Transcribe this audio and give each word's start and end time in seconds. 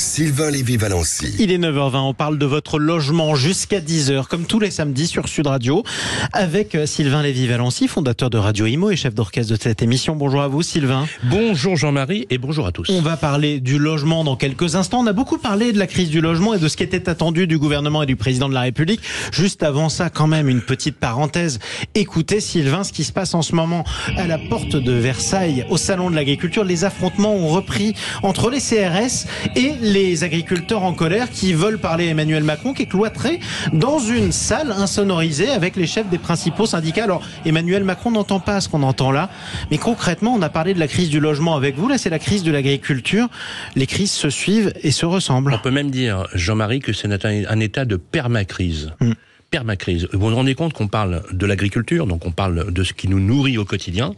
Sylvain 0.00 0.50
Lévy-Valency. 0.50 1.34
Il 1.38 1.52
est 1.52 1.58
9h20, 1.58 1.98
on 1.98 2.14
parle 2.14 2.38
de 2.38 2.46
votre 2.46 2.78
logement 2.78 3.34
jusqu'à 3.34 3.80
10h, 3.80 4.26
comme 4.26 4.46
tous 4.46 4.58
les 4.58 4.70
samedis 4.70 5.06
sur 5.06 5.28
Sud 5.28 5.46
Radio, 5.46 5.84
avec 6.32 6.74
euh, 6.74 6.86
Sylvain 6.86 7.22
Lévy-Valency, 7.22 7.86
fondateur 7.86 8.30
de 8.30 8.38
Radio 8.38 8.64
Imo 8.64 8.90
et 8.90 8.96
chef 8.96 9.14
d'orchestre 9.14 9.52
de 9.52 9.60
cette 9.60 9.82
émission. 9.82 10.16
Bonjour 10.16 10.40
à 10.40 10.48
vous 10.48 10.62
Sylvain. 10.62 11.06
Bonjour 11.24 11.76
Jean-Marie 11.76 12.26
et 12.30 12.38
bonjour 12.38 12.66
à 12.66 12.72
tous. 12.72 12.88
On 12.88 13.02
va 13.02 13.18
parler 13.18 13.60
du 13.60 13.78
logement 13.78 14.24
dans 14.24 14.36
quelques 14.36 14.74
instants. 14.74 15.00
On 15.00 15.06
a 15.06 15.12
beaucoup 15.12 15.36
parlé 15.36 15.70
de 15.70 15.78
la 15.78 15.86
crise 15.86 16.08
du 16.08 16.22
logement 16.22 16.54
et 16.54 16.58
de 16.58 16.66
ce 16.66 16.78
qui 16.78 16.82
était 16.82 17.10
attendu 17.10 17.46
du 17.46 17.58
gouvernement 17.58 18.02
et 18.02 18.06
du 18.06 18.16
président 18.16 18.48
de 18.48 18.54
la 18.54 18.62
République. 18.62 19.02
Juste 19.32 19.62
avant 19.62 19.90
ça, 19.90 20.08
quand 20.08 20.26
même, 20.26 20.48
une 20.48 20.62
petite 20.62 20.96
parenthèse. 20.96 21.58
Écoutez 21.94 22.40
Sylvain, 22.40 22.84
ce 22.84 22.94
qui 22.94 23.04
se 23.04 23.12
passe 23.12 23.34
en 23.34 23.42
ce 23.42 23.54
moment 23.54 23.84
à 24.16 24.26
la 24.26 24.38
porte 24.38 24.76
de 24.76 24.92
Versailles, 24.92 25.66
au 25.68 25.76
Salon 25.76 26.08
de 26.08 26.14
l'Agriculture. 26.14 26.64
Les 26.64 26.84
affrontements 26.84 27.34
ont 27.34 27.48
repris 27.48 27.92
entre 28.22 28.48
les 28.48 28.60
CRS 28.60 29.26
et 29.56 29.74
les 29.82 29.89
agriculteurs 30.22 30.84
en 30.84 30.92
colère 30.92 31.30
qui 31.30 31.52
veulent 31.52 31.78
parler 31.78 32.08
à 32.08 32.10
Emmanuel 32.10 32.44
Macron, 32.44 32.74
qui 32.74 32.82
est 32.82 32.86
cloîtré 32.86 33.40
dans 33.72 33.98
une 33.98 34.30
salle 34.30 34.70
insonorisée 34.70 35.50
avec 35.50 35.76
les 35.76 35.86
chefs 35.86 36.08
des 36.08 36.18
principaux 36.18 36.66
syndicats. 36.66 37.04
Alors, 37.04 37.22
Emmanuel 37.44 37.82
Macron 37.82 38.12
n'entend 38.12 38.40
pas 38.40 38.60
ce 38.60 38.68
qu'on 38.68 38.82
entend 38.82 39.10
là, 39.10 39.30
mais 39.70 39.78
concrètement, 39.78 40.32
on 40.34 40.42
a 40.42 40.48
parlé 40.48 40.74
de 40.74 40.78
la 40.78 40.86
crise 40.86 41.08
du 41.08 41.18
logement 41.18 41.56
avec 41.56 41.76
vous. 41.76 41.88
Là, 41.88 41.98
c'est 41.98 42.10
la 42.10 42.18
crise 42.18 42.44
de 42.44 42.52
l'agriculture. 42.52 43.28
Les 43.74 43.86
crises 43.86 44.12
se 44.12 44.30
suivent 44.30 44.72
et 44.82 44.92
se 44.92 45.06
ressemblent. 45.06 45.54
On 45.54 45.58
peut 45.58 45.70
même 45.70 45.90
dire, 45.90 46.26
Jean-Marie, 46.34 46.80
que 46.80 46.92
c'est 46.92 47.08
un, 47.24 47.60
état 47.60 47.84
de 47.84 47.96
permacrise. 47.96 48.92
Mm. 49.00 49.12
Permacrise. 49.50 50.08
Vous 50.12 50.28
vous 50.28 50.34
rendez 50.34 50.54
compte 50.54 50.72
qu'on 50.72 50.86
parle 50.86 51.22
de 51.32 51.46
l'agriculture, 51.46 52.06
donc 52.06 52.26
on 52.26 52.30
parle 52.30 52.72
de 52.72 52.84
ce 52.84 52.92
qui 52.92 53.08
nous 53.08 53.18
nourrit 53.18 53.58
au 53.58 53.64
quotidien. 53.64 54.14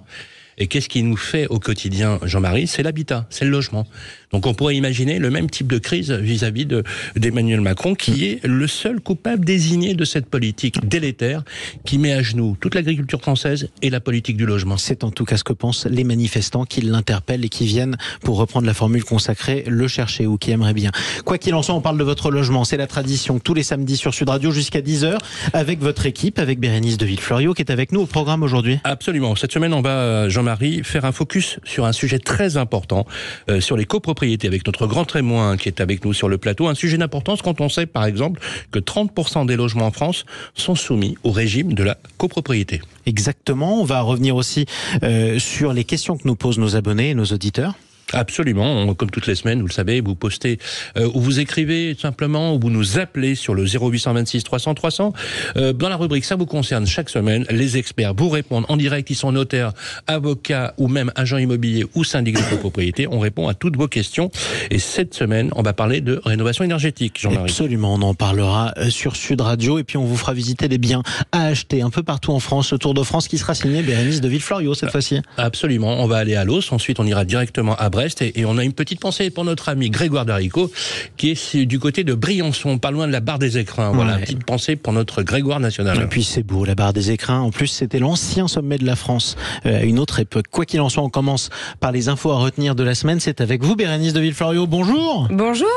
Et 0.58 0.66
qu'est-ce 0.66 0.88
qui 0.88 1.02
nous 1.02 1.16
fait 1.16 1.46
au 1.48 1.58
quotidien, 1.58 2.18
Jean-Marie? 2.24 2.66
C'est 2.66 2.82
l'habitat, 2.82 3.26
c'est 3.30 3.44
le 3.44 3.50
logement. 3.50 3.86
Donc 4.32 4.46
on 4.46 4.54
pourrait 4.54 4.76
imaginer 4.76 5.18
le 5.18 5.30
même 5.30 5.50
type 5.50 5.66
de 5.66 5.78
crise 5.78 6.10
vis-à-vis 6.10 6.64
de- 6.66 6.82
d'Emmanuel 7.16 7.60
Macron, 7.60 7.94
qui 7.94 8.26
est 8.26 8.44
le 8.46 8.66
seul 8.66 9.00
coupable 9.00 9.44
désigné 9.44 9.94
de 9.94 10.04
cette 10.04 10.26
politique 10.26 10.86
délétère 10.88 11.42
qui 11.84 11.98
met 11.98 12.12
à 12.12 12.22
genoux 12.22 12.56
toute 12.60 12.74
l'agriculture 12.74 13.20
française 13.20 13.68
et 13.82 13.90
la 13.90 14.00
politique 14.00 14.36
du 14.36 14.46
logement. 14.46 14.76
C'est 14.76 15.04
en 15.04 15.10
tout 15.10 15.24
cas 15.24 15.36
ce 15.36 15.44
que 15.44 15.52
pensent 15.52 15.86
les 15.86 16.04
manifestants 16.04 16.64
qui 16.64 16.80
l'interpellent 16.80 17.44
et 17.44 17.48
qui 17.48 17.66
viennent, 17.66 17.96
pour 18.22 18.36
reprendre 18.36 18.66
la 18.66 18.74
formule 18.74 19.04
consacrée, 19.04 19.64
le 19.66 19.88
chercher 19.88 20.26
ou 20.26 20.38
qui 20.38 20.50
aimeraient 20.50 20.74
bien. 20.74 20.90
Quoi 21.24 21.38
qu'il 21.38 21.54
en 21.54 21.62
soit, 21.62 21.74
on 21.74 21.80
parle 21.80 21.98
de 21.98 22.04
votre 22.04 22.30
logement. 22.30 22.64
C'est 22.64 22.76
la 22.76 22.86
tradition 22.86 23.38
tous 23.38 23.54
les 23.54 23.62
samedis 23.62 23.96
sur 23.96 24.14
Sud 24.14 24.28
Radio 24.28 24.50
jusqu'à 24.50 24.80
10h 24.80 25.18
avec 25.52 25.80
votre 25.80 26.06
équipe, 26.06 26.38
avec 26.38 26.58
Bérénice 26.58 26.96
de 26.96 27.04
Villefloriot 27.06 27.54
qui 27.54 27.62
est 27.62 27.70
avec 27.70 27.92
nous 27.92 28.00
au 28.00 28.06
programme 28.06 28.42
aujourd'hui. 28.42 28.78
Absolument. 28.84 29.36
Cette 29.36 29.52
semaine, 29.52 29.74
on 29.74 29.82
va, 29.82 29.90
euh, 29.90 30.28
Jean-Marie, 30.42 30.82
faire 30.82 31.04
un 31.04 31.12
focus 31.12 31.60
sur 31.62 31.84
un 31.84 31.92
sujet 31.92 32.18
très 32.18 32.56
important, 32.56 33.06
euh, 33.48 33.60
sur 33.60 33.76
les 33.76 33.84
copropriétés, 33.84 34.48
avec 34.48 34.66
notre 34.66 34.88
grand 34.88 35.04
témoin 35.04 35.56
qui 35.56 35.68
est 35.68 35.80
avec 35.80 36.04
nous 36.04 36.12
sur 36.12 36.28
le 36.28 36.36
plateau. 36.36 36.66
Un 36.66 36.74
sujet 36.74 36.98
d'importance 36.98 37.42
quand 37.42 37.60
on 37.60 37.68
sait, 37.68 37.86
par 37.86 38.06
exemple, 38.06 38.40
que 38.72 38.80
30% 38.80 39.46
des 39.46 39.54
logements 39.54 39.86
en 39.86 39.92
France 39.92 40.24
sont 40.56 40.74
soumis 40.74 41.16
au 41.22 41.30
régime 41.30 41.74
de 41.74 41.84
la 41.84 41.96
copropriété. 42.18 42.82
Exactement. 43.06 43.80
On 43.80 43.84
va 43.84 44.00
revenir 44.00 44.34
aussi 44.34 44.66
euh, 45.04 45.38
sur 45.38 45.72
les 45.72 45.84
questions 45.84 46.16
que 46.16 46.26
nous 46.26 46.34
posent 46.34 46.58
nos 46.58 46.74
abonnés 46.74 47.10
et 47.10 47.14
nos 47.14 47.26
auditeurs. 47.26 47.76
Absolument, 48.12 48.94
comme 48.94 49.10
toutes 49.10 49.26
les 49.26 49.34
semaines, 49.34 49.60
vous 49.60 49.68
le 49.68 49.72
savez, 49.72 50.00
vous 50.00 50.14
postez 50.14 50.58
euh, 50.96 51.08
ou 51.14 51.20
vous 51.20 51.40
écrivez 51.40 51.96
simplement 52.00 52.54
ou 52.54 52.58
vous 52.58 52.70
nous 52.70 52.98
appelez 52.98 53.34
sur 53.34 53.54
le 53.54 53.64
0826 53.64 54.44
300 54.44 54.74
300. 54.74 55.12
Euh, 55.56 55.72
dans 55.72 55.88
la 55.88 55.96
rubrique 55.96 56.24
ça 56.24 56.36
vous 56.36 56.46
concerne 56.46 56.86
chaque 56.86 57.08
semaine, 57.08 57.44
les 57.50 57.76
experts 57.76 58.14
vous 58.14 58.28
répondent 58.28 58.66
en 58.68 58.76
direct, 58.76 59.10
ils 59.10 59.14
sont 59.14 59.32
notaires, 59.32 59.72
avocats 60.06 60.74
ou 60.78 60.88
même 60.88 61.10
agents 61.14 61.38
immobiliers 61.38 61.86
ou 61.94 62.04
syndics 62.04 62.36
de 62.36 62.50
copropriété. 62.50 63.06
On 63.08 63.18
répond 63.18 63.48
à 63.48 63.54
toutes 63.54 63.76
vos 63.76 63.88
questions. 63.88 64.30
Et 64.70 64.78
cette 64.78 65.14
semaine, 65.14 65.50
on 65.56 65.62
va 65.62 65.72
parler 65.72 66.00
de 66.00 66.20
rénovation 66.24 66.64
énergétique, 66.64 67.18
Jean-Marie. 67.20 67.44
Absolument, 67.44 67.94
on 67.94 68.02
en 68.02 68.14
parlera 68.14 68.72
euh, 68.76 68.90
sur 68.90 69.16
Sud 69.16 69.40
Radio. 69.40 69.78
Et 69.78 69.84
puis 69.84 69.96
on 69.96 70.04
vous 70.04 70.16
fera 70.16 70.34
visiter 70.34 70.68
les 70.68 70.78
biens 70.78 71.02
à 71.32 71.46
acheter 71.46 71.82
un 71.82 71.90
peu 71.90 72.02
partout 72.02 72.32
en 72.32 72.40
France, 72.40 72.72
le 72.72 72.78
Tour 72.78 72.94
de 72.94 73.02
France 73.02 73.28
qui 73.28 73.38
sera 73.38 73.54
signé 73.54 73.82
Bérénice 73.82 74.20
de 74.20 74.28
Villefloriot 74.28 74.74
cette 74.74 74.90
fois-ci. 74.90 75.20
Absolument, 75.36 76.02
on 76.02 76.06
va 76.06 76.18
aller 76.18 76.36
à 76.36 76.44
Los, 76.44 76.72
ensuite 76.72 77.00
on 77.00 77.06
ira 77.06 77.24
directement 77.24 77.76
à 77.76 77.88
Brest 77.90 78.01
et, 78.20 78.40
et 78.40 78.44
on 78.44 78.58
a 78.58 78.64
une 78.64 78.72
petite 78.72 79.00
pensée 79.00 79.30
pour 79.30 79.44
notre 79.44 79.68
ami 79.68 79.90
Grégoire 79.90 80.24
Darico 80.26 80.70
qui 81.16 81.30
est 81.30 81.56
du 81.66 81.78
côté 81.78 82.04
de 82.04 82.14
Briançon, 82.14 82.78
pas 82.78 82.90
loin 82.90 83.06
de 83.06 83.12
la 83.12 83.20
barre 83.20 83.38
des 83.38 83.58
écrins. 83.58 83.90
Voilà, 83.92 84.12
Ouais. 84.14 84.18
une 84.20 84.24
petite 84.24 84.44
pensée 84.44 84.76
pour 84.76 84.92
notre 84.92 85.22
Grégoire 85.22 85.60
national. 85.60 86.00
Et 86.02 86.06
puis 86.06 86.24
c'est 86.24 86.42
beau, 86.42 86.64
la 86.64 86.74
barre 86.74 86.92
des 86.92 87.10
écrins. 87.10 87.40
En 87.40 87.50
plus, 87.50 87.66
c'était 87.68 87.98
l'ancien 87.98 88.48
sommet 88.48 88.78
de 88.78 88.84
la 88.86 88.96
France 88.96 89.36
euh, 89.66 89.80
à 89.80 89.82
une 89.84 89.98
autre 89.98 90.18
époque. 90.20 90.46
Quoi 90.50 90.64
qu'il 90.66 90.80
en 90.80 90.88
soit, 90.88 91.02
on 91.02 91.10
commence 91.10 91.50
par 91.80 91.92
les 91.92 92.08
infos 92.08 92.30
à 92.32 92.38
retenir 92.38 92.74
de 92.74 92.82
la 92.82 92.94
semaine. 92.94 93.20
C'est 93.20 93.40
avec 93.40 93.62
vous, 93.62 93.76
Bérénice 93.76 94.12
de 94.12 94.20
Villefloriot. 94.20 94.66
Bonjour. 94.66 95.28
Bonjour. 95.30 95.68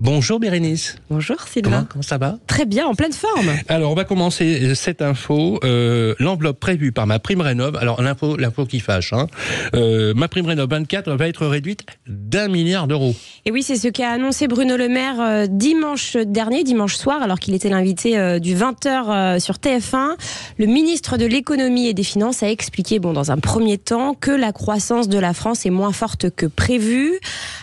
Bonjour 0.00 0.40
Bérénice. 0.40 0.96
Bonjour 1.08 1.40
Sylvain. 1.42 1.86
comment 1.88 2.02
ça 2.02 2.18
va? 2.18 2.36
Très 2.48 2.64
bien, 2.64 2.84
en 2.86 2.94
pleine 2.94 3.12
forme. 3.12 3.50
Alors 3.68 3.92
on 3.92 3.94
va 3.94 4.02
commencer 4.04 4.74
cette 4.74 5.02
info. 5.02 5.60
Euh, 5.62 6.16
L'enveloppe 6.18 6.58
prévue 6.58 6.90
par 6.90 7.06
ma 7.06 7.20
prime 7.20 7.40
rénov. 7.40 7.76
Alors 7.76 8.02
l'info, 8.02 8.36
l'info 8.36 8.66
qui 8.66 8.80
fâche. 8.80 9.12
Hein. 9.12 9.28
Euh, 9.74 10.12
ma 10.14 10.26
prime 10.26 10.46
rénov 10.46 10.68
24 10.68 11.12
va 11.12 11.28
être 11.28 11.46
réduite 11.46 11.86
d'un 12.08 12.48
milliard 12.48 12.88
d'euros. 12.88 13.14
Et 13.44 13.52
oui, 13.52 13.62
c'est 13.62 13.76
ce 13.76 13.86
qu'a 13.86 14.10
annoncé 14.10 14.48
Bruno 14.48 14.76
Le 14.76 14.88
Maire 14.88 15.20
euh, 15.20 15.46
dimanche 15.48 16.16
dernier, 16.16 16.64
dimanche 16.64 16.96
soir, 16.96 17.22
alors 17.22 17.38
qu'il 17.38 17.54
était 17.54 17.68
l'invité 17.68 18.18
euh, 18.18 18.40
du 18.40 18.56
20h 18.56 19.38
sur 19.38 19.56
TF1. 19.56 20.16
Le 20.58 20.66
ministre 20.66 21.16
de 21.18 21.26
l'économie 21.26 21.86
et 21.86 21.94
des 21.94 22.02
finances 22.02 22.42
a 22.42 22.50
expliqué, 22.50 22.98
bon, 22.98 23.12
dans 23.12 23.30
un 23.30 23.38
premier 23.38 23.78
temps, 23.78 24.14
que 24.14 24.32
la 24.32 24.52
croissance 24.52 25.08
de 25.08 25.18
la 25.18 25.34
France 25.34 25.66
est 25.66 25.70
moins 25.70 25.92
forte 25.92 26.30
que 26.30 26.46
prévu, 26.46 27.20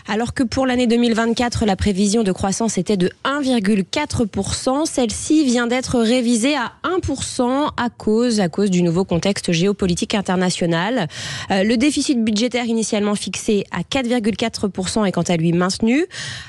alors 0.08 0.34
que 0.34 0.44
pour 0.44 0.66
l'année 0.66 0.88
2024, 0.88 1.66
la 1.66 1.76
prévision 1.76 2.21
de 2.24 2.32
croissance 2.32 2.78
était 2.78 2.98
de 2.98 3.12
1,4%. 3.26 4.86
Celle-ci 4.86 5.46
vient 5.46 5.68
d'être 5.68 6.00
révisée 6.00 6.56
à 6.56 6.74
1% 6.84 7.70
à 7.78 7.90
cause, 7.90 8.40
à 8.40 8.50
cause 8.50 8.70
du 8.70 8.84
nouveau 8.84 9.06
contexte 9.06 9.52
géopolitique 9.52 10.16
international. 10.16 11.08
Euh, 11.50 11.64
le 11.64 11.78
déficit 11.78 12.24
budgétaire 12.24 12.66
initialement 12.66 13.16
fixé 13.16 13.66
à 13.72 13.82
4,4% 13.82 15.06
est 15.06 15.12
quant 15.12 15.22
à 15.22 15.38
lui 15.38 15.54
maintenu. 15.54 16.06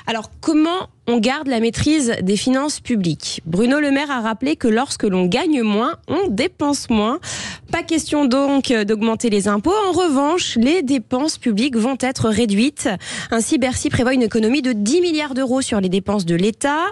Alors 0.07 0.29
comment 0.41 0.89
on 1.07 1.19
garde 1.19 1.47
la 1.47 1.59
maîtrise 1.59 2.15
des 2.21 2.37
finances 2.37 2.79
publiques 2.79 3.41
Bruno 3.45 3.79
Le 3.79 3.91
Maire 3.91 4.11
a 4.11 4.21
rappelé 4.21 4.55
que 4.55 4.67
lorsque 4.67 5.03
l'on 5.03 5.25
gagne 5.25 5.61
moins, 5.61 5.95
on 6.07 6.27
dépense 6.27 6.89
moins. 6.89 7.19
Pas 7.71 7.83
question 7.83 8.25
donc 8.25 8.71
d'augmenter 8.71 9.29
les 9.29 9.47
impôts. 9.47 9.73
En 9.89 9.91
revanche, 9.91 10.57
les 10.57 10.83
dépenses 10.83 11.37
publiques 11.37 11.75
vont 11.75 11.97
être 11.99 12.29
réduites. 12.29 12.87
Ainsi, 13.31 13.57
Bercy 13.57 13.89
prévoit 13.89 14.13
une 14.13 14.21
économie 14.21 14.61
de 14.61 14.73
10 14.73 15.01
milliards 15.01 15.33
d'euros 15.33 15.61
sur 15.61 15.81
les 15.81 15.89
dépenses 15.89 16.25
de 16.25 16.35
l'État. 16.35 16.83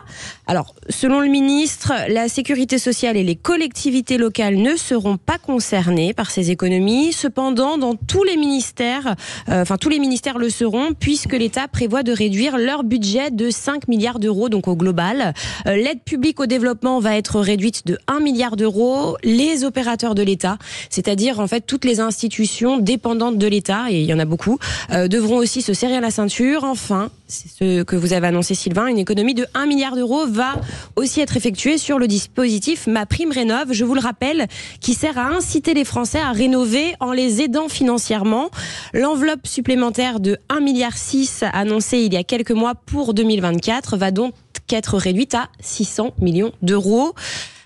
Alors, 0.47 0.75
selon 0.89 1.19
le 1.19 1.27
ministre, 1.27 1.93
la 2.09 2.27
sécurité 2.27 2.79
sociale 2.79 3.15
et 3.15 3.23
les 3.23 3.35
collectivités 3.35 4.17
locales 4.17 4.55
ne 4.55 4.75
seront 4.75 5.17
pas 5.17 5.37
concernées 5.37 6.13
par 6.13 6.31
ces 6.31 6.51
économies. 6.51 7.13
Cependant, 7.13 7.77
dans 7.77 7.95
tous 7.95 8.23
les 8.23 8.37
ministères, 8.37 9.15
euh, 9.49 9.61
enfin 9.61 9.77
tous 9.77 9.89
les 9.89 9.99
ministères 9.99 10.39
le 10.39 10.49
seront, 10.49 10.93
puisque 10.99 11.33
l'État 11.33 11.67
prévoit 11.67 12.03
de 12.03 12.11
réduire 12.11 12.57
leur 12.57 12.83
budget 12.83 13.29
de 13.29 13.49
5 13.49 13.87
milliards 13.87 14.00
d'euros, 14.19 14.49
donc 14.49 14.67
au 14.67 14.75
global. 14.75 15.33
Euh, 15.67 15.75
L'aide 15.75 16.01
publique 16.03 16.39
au 16.39 16.45
développement 16.45 16.99
va 16.99 17.15
être 17.17 17.39
réduite 17.39 17.85
de 17.85 17.97
1 18.07 18.19
milliard 18.19 18.55
d'euros. 18.55 19.17
Les 19.23 19.63
opérateurs 19.63 20.15
de 20.15 20.23
l'État, 20.23 20.57
c'est-à-dire 20.89 21.39
en 21.39 21.47
fait 21.47 21.61
toutes 21.61 21.85
les 21.85 21.99
institutions 21.99 22.77
dépendantes 22.77 23.37
de 23.37 23.47
l'État, 23.47 23.85
et 23.89 24.01
il 24.01 24.05
y 24.05 24.13
en 24.13 24.19
a 24.19 24.25
beaucoup, 24.25 24.57
euh, 24.91 25.07
devront 25.07 25.37
aussi 25.37 25.61
se 25.61 25.73
serrer 25.73 25.97
à 25.97 26.01
la 26.01 26.11
ceinture. 26.11 26.63
Enfin, 26.63 27.09
c'est 27.27 27.49
ce 27.49 27.83
que 27.83 27.95
vous 27.95 28.13
avez 28.13 28.27
annoncé 28.27 28.55
Sylvain, 28.55 28.87
une 28.87 28.97
économie 28.97 29.33
de 29.33 29.45
1 29.53 29.65
milliard 29.67 29.95
d'euros 29.95 30.25
va 30.27 30.55
aussi 30.95 31.21
être 31.21 31.37
effectuée 31.37 31.77
sur 31.77 31.99
le 31.99 32.07
dispositif 32.07 32.87
Ma 32.87 33.05
Prime 33.05 33.31
Rénov, 33.31 33.71
je 33.71 33.85
vous 33.85 33.93
le 33.93 34.01
rappelle, 34.01 34.47
qui 34.79 34.93
sert 34.93 35.17
à 35.17 35.27
inciter 35.27 35.73
les 35.73 35.85
Français 35.85 36.19
à 36.19 36.31
rénover 36.31 36.95
en 36.99 37.11
les 37.11 37.41
aidant 37.41 37.69
financièrement. 37.69 38.49
L'enveloppe 38.93 39.47
supplémentaire 39.47 40.19
de 40.19 40.37
1 40.49 40.59
milliard 40.59 40.97
6 40.97 41.43
annoncée 41.53 41.99
il 41.99 42.13
y 42.13 42.17
a 42.17 42.23
quelques 42.23 42.51
mois 42.51 42.75
pour 42.75 43.13
2024 43.13 43.90
va 43.97 44.11
donc 44.11 44.33
être 44.71 44.97
réduite 44.97 45.33
à 45.35 45.49
600 45.59 46.13
millions 46.21 46.53
d'euros. 46.61 47.13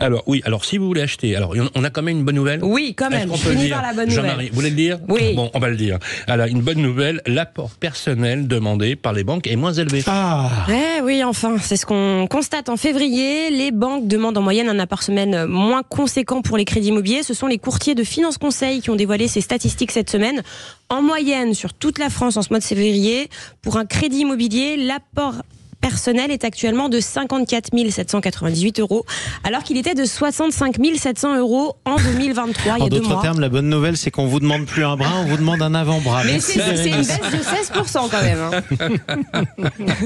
Alors 0.00 0.22
oui, 0.26 0.40
alors 0.44 0.64
si 0.64 0.78
vous 0.78 0.86
voulez 0.86 1.02
acheter, 1.02 1.34
alors 1.36 1.54
on 1.74 1.84
a 1.84 1.90
quand 1.90 2.02
même 2.02 2.18
une 2.18 2.24
bonne 2.24 2.34
nouvelle. 2.36 2.60
Oui, 2.62 2.94
quand 2.96 3.10
même. 3.10 3.30
Je 3.34 3.42
peut 3.48 3.54
dire 3.54 3.76
par 3.76 3.82
la 3.82 3.92
bonne 3.92 4.08
nouvelle. 4.08 4.24
Jean-Marie, 4.24 4.48
vous 4.50 4.54
voulez 4.54 4.70
le 4.70 4.76
dire 4.76 4.98
Oui. 5.08 5.34
Bon, 5.34 5.50
on 5.54 5.58
va 5.58 5.68
le 5.68 5.76
dire. 5.76 5.98
Alors, 6.26 6.46
une 6.46 6.60
bonne 6.60 6.78
nouvelle, 6.80 7.20
l'apport 7.26 7.70
personnel 7.70 8.46
demandé 8.46 8.96
par 8.96 9.12
les 9.12 9.24
banques 9.24 9.46
est 9.46 9.56
moins 9.56 9.72
élevé. 9.72 10.02
Ah 10.06 10.48
Eh 10.68 11.00
oui, 11.02 11.22
enfin, 11.24 11.56
c'est 11.60 11.76
ce 11.76 11.86
qu'on 11.86 12.26
constate 12.30 12.68
en 12.68 12.76
février. 12.76 13.50
Les 13.50 13.70
banques 13.72 14.06
demandent 14.06 14.38
en 14.38 14.42
moyenne 14.42 14.68
un 14.68 14.78
apport 14.78 15.02
semaine 15.02 15.46
moins 15.46 15.82
conséquent 15.82 16.42
pour 16.42 16.56
les 16.56 16.64
crédits 16.64 16.88
immobiliers. 16.88 17.22
Ce 17.22 17.34
sont 17.34 17.46
les 17.46 17.58
courtiers 17.58 17.94
de 17.94 18.04
Finance 18.04 18.38
Conseil 18.38 18.80
qui 18.80 18.90
ont 18.90 18.96
dévoilé 18.96 19.28
ces 19.28 19.40
statistiques 19.40 19.90
cette 19.90 20.10
semaine. 20.10 20.42
En 20.88 21.00
moyenne, 21.02 21.54
sur 21.54 21.72
toute 21.72 21.98
la 21.98 22.10
France 22.10 22.36
en 22.36 22.42
ce 22.42 22.50
mois 22.50 22.58
de 22.58 22.64
février, 22.64 23.30
pour 23.62 23.78
un 23.78 23.86
crédit 23.86 24.20
immobilier, 24.20 24.76
l'apport 24.76 25.41
personnel 25.82 26.30
est 26.30 26.44
actuellement 26.44 26.88
de 26.88 26.98
54 27.00 27.68
798 27.90 28.80
euros, 28.80 29.04
alors 29.44 29.62
qu'il 29.64 29.76
était 29.76 29.94
de 29.94 30.04
65 30.06 30.76
700 30.96 31.36
euros 31.38 31.74
en 31.84 31.96
2023, 31.96 32.76
il 32.78 32.80
y 32.80 32.82
En 32.84 32.88
d'autres 32.88 33.20
termes, 33.20 33.40
la 33.40 33.48
bonne 33.50 33.68
nouvelle, 33.68 33.96
c'est 33.98 34.10
qu'on 34.10 34.26
vous 34.26 34.40
demande 34.40 34.64
plus 34.64 34.84
un 34.84 34.96
bras, 34.96 35.10
on 35.20 35.24
vous 35.26 35.36
demande 35.36 35.60
un 35.60 35.74
avant-bras. 35.74 36.22
Mais 36.24 36.40
c'est 36.40 36.54
une 36.60 36.66
baisse 37.02 37.18
de 37.20 37.82
16% 37.82 38.08
quand 38.10 38.22
même. 38.22 38.38
hein. 38.40 38.62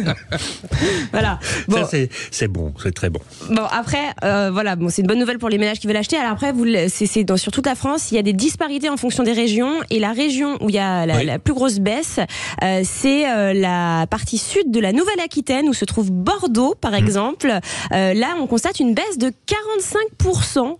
voilà. 1.12 1.38
Bon, 1.68 1.76
Ça, 1.84 1.88
c'est- 2.30 2.48
bon, 2.48 2.72
c'est 2.82 2.92
très 2.94 3.10
bon. 3.10 3.20
Bon 3.50 3.64
après, 3.70 4.04
euh, 4.24 4.50
voilà, 4.52 4.76
bon, 4.76 4.88
c'est 4.88 5.02
une 5.02 5.08
bonne 5.08 5.18
nouvelle 5.18 5.38
pour 5.38 5.48
les 5.48 5.58
ménages 5.58 5.78
qui 5.78 5.86
veulent 5.86 5.96
acheter. 5.96 6.16
Alors 6.16 6.32
après, 6.32 6.52
c'est 6.88 7.06
c'est 7.06 7.24
dans 7.24 7.36
sur 7.36 7.52
toute 7.52 7.66
la 7.66 7.74
France, 7.74 8.10
il 8.10 8.14
y 8.14 8.18
a 8.18 8.22
des 8.22 8.32
disparités 8.32 8.88
en 8.88 8.96
fonction 8.96 9.22
des 9.22 9.32
régions. 9.32 9.72
Et 9.90 9.98
la 9.98 10.12
région 10.12 10.56
où 10.62 10.68
il 10.68 10.74
y 10.74 10.78
a 10.78 11.06
la, 11.06 11.16
Oui. 11.18 11.26
la 11.26 11.38
plus 11.38 11.54
grosse 11.54 11.78
baisse, 11.78 12.20
euh, 12.62 12.80
c'est 12.84 13.28
euh, 13.28 13.52
la 13.52 14.06
partie 14.08 14.38
sud 14.38 14.70
de 14.70 14.80
la 14.80 14.92
Nouvelle-Aquitaine 14.92 15.65
où 15.68 15.74
se 15.74 15.84
trouve 15.84 16.10
Bordeaux, 16.10 16.74
par 16.80 16.92
Mmh. 16.92 16.94
exemple. 16.94 17.52
Euh, 17.92 18.14
là, 18.14 18.34
on 18.40 18.46
constate 18.46 18.80
une 18.80 18.94
baisse 18.94 19.18
de 19.18 19.32
45% 19.46 20.78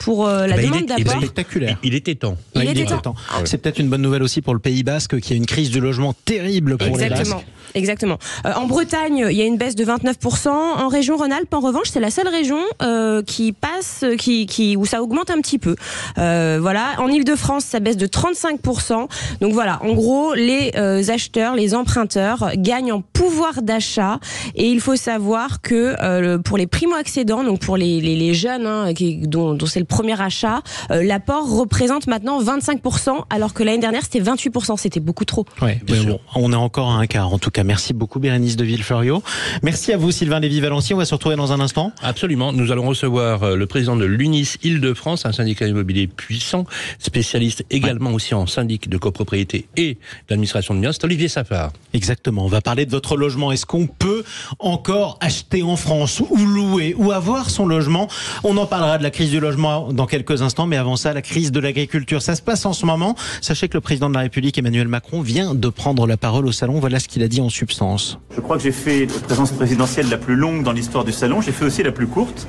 pour 0.00 0.26
euh, 0.26 0.46
la 0.48 0.54
Eh 0.54 0.56
ben, 0.56 0.62
il 0.62 0.66
demande 0.70 0.80
est- 0.90 0.94
il 0.98 1.04
d'apport. 1.04 1.22
Spectaculaire. 1.22 1.78
Il 1.84 1.94
était 1.94 2.14
temps. 2.16 2.36
Il 2.56 2.58
Ouais, 2.58 2.64
était 2.72 2.80
était 2.80 2.90
temps. 2.94 3.14
temps. 3.14 3.14
C'est 3.44 3.58
peut-être 3.58 3.78
une 3.78 3.88
bonne 3.88 4.02
nouvelle 4.02 4.22
aussi 4.24 4.42
pour 4.42 4.54
le 4.54 4.60
Pays 4.60 4.82
Basque, 4.82 5.20
qui 5.20 5.32
a 5.32 5.36
une 5.36 5.46
crise 5.46 5.70
du 5.70 5.78
logement 5.80 6.14
terrible 6.24 6.76
pour 6.76 6.96
les 6.96 7.04
Exactement. 7.04 7.36
Basques. 7.36 7.46
Exactement. 7.76 8.18
Euh, 8.46 8.52
en 8.56 8.66
Bretagne, 8.66 9.26
il 9.30 9.36
y 9.36 9.42
a 9.42 9.44
une 9.44 9.56
baisse 9.56 9.76
de 9.76 9.84
29%. 9.84 10.48
En 10.50 10.88
région 10.88 11.16
Rhône-Alpes, 11.16 11.54
en 11.54 11.60
revanche, 11.60 11.86
c'est 11.92 12.00
la 12.00 12.10
seule 12.10 12.26
région 12.26 12.58
euh, 12.82 13.22
qui 13.22 13.52
passe, 13.52 14.04
qui, 14.18 14.46
qui, 14.46 14.76
où 14.76 14.86
ça 14.86 15.00
augmente 15.02 15.30
un 15.30 15.40
petit 15.40 15.58
peu. 15.58 15.76
Euh, 16.18 16.58
voilà. 16.60 16.94
En 16.98 17.06
Île-de-France, 17.06 17.64
ça 17.64 17.78
baisse 17.78 17.96
de 17.96 18.08
35%. 18.08 19.06
Donc 19.40 19.52
voilà. 19.52 19.78
En 19.84 19.92
gros, 19.92 20.34
les 20.34 20.72
euh, 20.76 21.02
acheteurs, 21.08 21.54
les 21.54 21.74
emprunteurs 21.76 22.50
gagnent 22.56 22.92
en 22.92 23.02
pouvoir 23.02 23.62
d'achat. 23.62 24.18
Et 24.56 24.66
il 24.66 24.80
faut 24.80 24.96
savoir 24.96 25.60
que 25.60 25.94
euh, 26.02 26.38
pour 26.38 26.58
les 26.58 26.66
primo-accédants, 26.66 27.44
donc 27.44 27.60
pour 27.60 27.76
les, 27.76 28.00
les, 28.00 28.16
les 28.16 28.34
jeunes, 28.34 28.66
hein, 28.66 28.94
qui, 28.94 29.18
dont, 29.18 29.54
dont 29.54 29.66
c'est 29.66 29.78
le 29.80 29.84
premier 29.90 30.18
achat, 30.20 30.62
euh, 30.90 31.02
l'apport 31.02 31.46
représente 31.50 32.06
maintenant 32.06 32.42
25%, 32.42 33.24
alors 33.28 33.52
que 33.52 33.62
l'année 33.62 33.78
dernière, 33.78 34.02
c'était 34.04 34.20
28%. 34.20 34.78
C'était 34.78 35.00
beaucoup 35.00 35.26
trop. 35.26 35.44
Ouais, 35.60 35.78
Bien 35.84 35.96
mais 35.96 36.02
sûr. 36.02 36.10
bon, 36.12 36.20
on 36.36 36.52
est 36.52 36.56
encore 36.56 36.88
à 36.90 36.94
un 36.94 37.06
quart. 37.06 37.32
En 37.32 37.38
tout 37.38 37.50
cas, 37.50 37.64
merci 37.64 37.92
beaucoup 37.92 38.18
Bérénice 38.20 38.56
de 38.56 38.64
Villefloriot. 38.64 39.22
Merci 39.62 39.92
à 39.92 39.96
vous 39.98 40.10
Sylvain 40.12 40.40
Lévy-Valency. 40.40 40.94
On 40.94 40.96
va 40.98 41.04
se 41.04 41.14
retrouver 41.14 41.36
dans 41.36 41.52
un 41.52 41.60
instant. 41.60 41.92
Absolument. 42.02 42.52
Nous 42.52 42.72
allons 42.72 42.86
recevoir 42.86 43.42
euh, 43.42 43.56
le 43.56 43.66
président 43.66 43.96
de 43.96 44.04
l'UNIS 44.06 44.56
Île-de-France, 44.62 45.26
un 45.26 45.32
syndicat 45.32 45.66
immobilier 45.66 46.06
puissant, 46.06 46.64
spécialiste 46.98 47.64
également 47.70 48.12
aussi 48.12 48.34
en 48.34 48.46
syndic 48.46 48.88
de 48.88 48.96
copropriété 48.96 49.66
et 49.76 49.98
d'administration 50.28 50.74
de 50.74 50.80
biens. 50.80 50.92
C'est 50.92 51.04
Olivier 51.04 51.28
Safar. 51.28 51.72
Exactement. 51.92 52.44
On 52.44 52.48
va 52.48 52.60
parler 52.60 52.86
de 52.86 52.90
votre 52.90 53.16
logement. 53.16 53.50
Est-ce 53.52 53.66
qu'on 53.66 53.86
peut 53.86 54.22
encore 54.58 55.18
acheter 55.20 55.62
en 55.62 55.76
France 55.76 56.20
ou 56.30 56.36
louer 56.36 56.94
ou 56.96 57.10
avoir 57.12 57.50
son 57.50 57.66
logement? 57.66 58.08
On 58.44 58.56
en 58.56 58.66
parlera 58.66 58.98
de 58.98 59.02
la 59.02 59.10
crise 59.10 59.30
du 59.30 59.40
logement 59.40 59.79
dans 59.92 60.06
quelques 60.06 60.42
instants, 60.42 60.66
mais 60.66 60.76
avant 60.76 60.96
ça, 60.96 61.12
la 61.12 61.22
crise 61.22 61.52
de 61.52 61.60
l'agriculture. 61.60 62.22
Ça 62.22 62.34
se 62.34 62.42
passe 62.42 62.66
en 62.66 62.72
ce 62.72 62.86
moment. 62.86 63.14
Sachez 63.40 63.68
que 63.68 63.76
le 63.76 63.80
président 63.80 64.08
de 64.08 64.14
la 64.14 64.20
République, 64.20 64.56
Emmanuel 64.58 64.88
Macron, 64.88 65.20
vient 65.20 65.54
de 65.54 65.68
prendre 65.68 66.06
la 66.06 66.16
parole 66.16 66.46
au 66.46 66.52
salon. 66.52 66.80
Voilà 66.80 67.00
ce 67.00 67.08
qu'il 67.08 67.22
a 67.22 67.28
dit 67.28 67.40
en 67.40 67.48
substance. 67.48 68.18
Je 68.34 68.40
crois 68.40 68.56
que 68.56 68.62
j'ai 68.62 68.72
fait 68.72 69.06
la 69.06 69.20
présence 69.20 69.50
présidentielle 69.52 70.08
la 70.08 70.18
plus 70.18 70.36
longue 70.36 70.62
dans 70.62 70.72
l'histoire 70.72 71.04
du 71.04 71.12
salon. 71.12 71.40
J'ai 71.40 71.52
fait 71.52 71.64
aussi 71.64 71.82
la 71.82 71.92
plus 71.92 72.06
courte. 72.06 72.48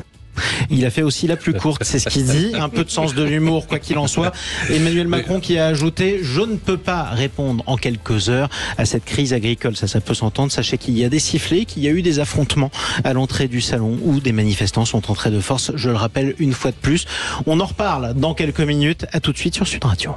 Il 0.70 0.86
a 0.86 0.90
fait 0.90 1.02
aussi 1.02 1.28
la 1.28 1.36
plus 1.36 1.54
courte, 1.54 1.84
c'est 1.84 2.00
ce 2.00 2.10
qu'il 2.10 2.26
dit. 2.26 2.52
Un 2.56 2.70
peu 2.70 2.84
de 2.84 2.90
sens 2.90 3.14
de 3.14 3.24
l'humour, 3.24 3.68
quoi 3.68 3.80
qu'il 3.80 3.98
en 3.98 4.08
soit. 4.08 4.32
Emmanuel 4.70 5.08
Macron 5.08 5.40
qui 5.40 5.58
a 5.58 5.68
ajouté 5.68 6.20
Je 6.22 6.42
ne 6.42 6.56
peux 6.56 6.78
pas 6.78 7.04
répondre 7.04 7.64
en 7.68 7.78
quelques 7.78 8.30
heures 8.30 8.50
à 8.78 8.86
cette 8.86 9.06
crise 9.06 9.34
agricole. 9.34 9.76
Ça, 9.76 9.88
ça 9.88 10.02
peut 10.02 10.14
s'entendre. 10.14 10.52
Sachez 10.52 10.78
qu'il 10.78 10.98
y 10.98 11.04
a 11.04 11.10
des 11.10 11.20
sifflets, 11.20 11.66
qu'il 11.66 11.84
y 11.84 11.88
a 11.88 11.92
eu 11.92 12.02
des 12.02 12.20
affrontements 12.20 12.72
à 13.04 13.14
l'entrée 13.14 13.48
du 13.48 13.62
salon 13.62 13.98
où 14.04 14.20
des 14.20 14.32
manifestants 14.32 14.86
sont 14.86 15.12
entrés 15.12 15.32
de 15.32 15.40
force. 15.40 15.72
Je 15.76 15.90
le 15.90 15.96
rappelle 15.96 16.36
une 16.40 16.54
fois 16.54 16.72
de 16.72 16.78
plus. 16.78 17.06
On 17.46 17.60
en 17.60 17.66
reparle 17.66 18.14
dans 18.16 18.34
quelques 18.34 18.62
minutes. 18.62 19.06
À 19.12 19.20
tout 19.20 19.32
de 19.32 19.38
suite 19.38 19.56
sur 19.56 19.68
Sud 19.68 19.84
Radio. 19.84 20.16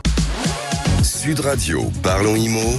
Sud 1.03 1.41
Radio, 1.41 1.91
parlons 2.03 2.37
IMO. 2.37 2.79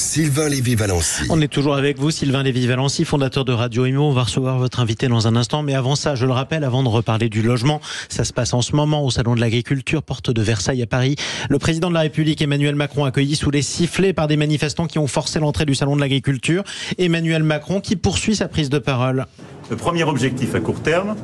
Sylvain 0.00 0.48
Lévy-Valency. 0.48 1.24
On 1.28 1.42
est 1.42 1.52
toujours 1.52 1.76
avec 1.76 1.98
vous, 1.98 2.10
Sylvain 2.10 2.42
Lévy-Valency, 2.42 3.04
fondateur 3.04 3.44
de 3.44 3.52
Radio 3.52 3.84
Imo. 3.84 4.08
On 4.08 4.12
va 4.12 4.22
recevoir 4.22 4.56
votre 4.58 4.80
invité 4.80 5.08
dans 5.08 5.28
un 5.28 5.36
instant. 5.36 5.62
Mais 5.62 5.74
avant 5.74 5.94
ça, 5.94 6.14
je 6.14 6.24
le 6.24 6.32
rappelle, 6.32 6.64
avant 6.64 6.82
de 6.82 6.88
reparler 6.88 7.28
du 7.28 7.42
logement, 7.42 7.82
ça 8.08 8.24
se 8.24 8.32
passe 8.32 8.54
en 8.54 8.62
ce 8.62 8.74
moment 8.74 9.04
au 9.04 9.10
Salon 9.10 9.34
de 9.34 9.40
l'Agriculture, 9.40 10.02
porte 10.02 10.30
de 10.30 10.40
Versailles 10.40 10.82
à 10.82 10.86
Paris. 10.86 11.16
Le 11.50 11.58
président 11.58 11.90
de 11.90 11.94
la 11.94 12.00
République, 12.00 12.40
Emmanuel 12.40 12.76
Macron, 12.76 13.04
accueilli 13.04 13.36
sous 13.36 13.50
les 13.50 13.60
sifflets 13.60 14.14
par 14.14 14.26
des 14.26 14.38
manifestants 14.38 14.86
qui 14.86 14.98
ont 14.98 15.06
forcé 15.06 15.38
l'entrée 15.38 15.66
du 15.66 15.74
Salon 15.74 15.96
de 15.96 16.00
l'Agriculture. 16.00 16.64
Emmanuel 16.96 17.42
Macron 17.42 17.82
qui 17.82 17.94
poursuit 17.94 18.34
sa 18.34 18.48
prise 18.48 18.70
de 18.70 18.78
parole. 18.78 19.26
Le 19.68 19.76
premier 19.76 20.04
objectif 20.04 20.54
à 20.54 20.60
court 20.60 20.80
terme, 20.80 21.14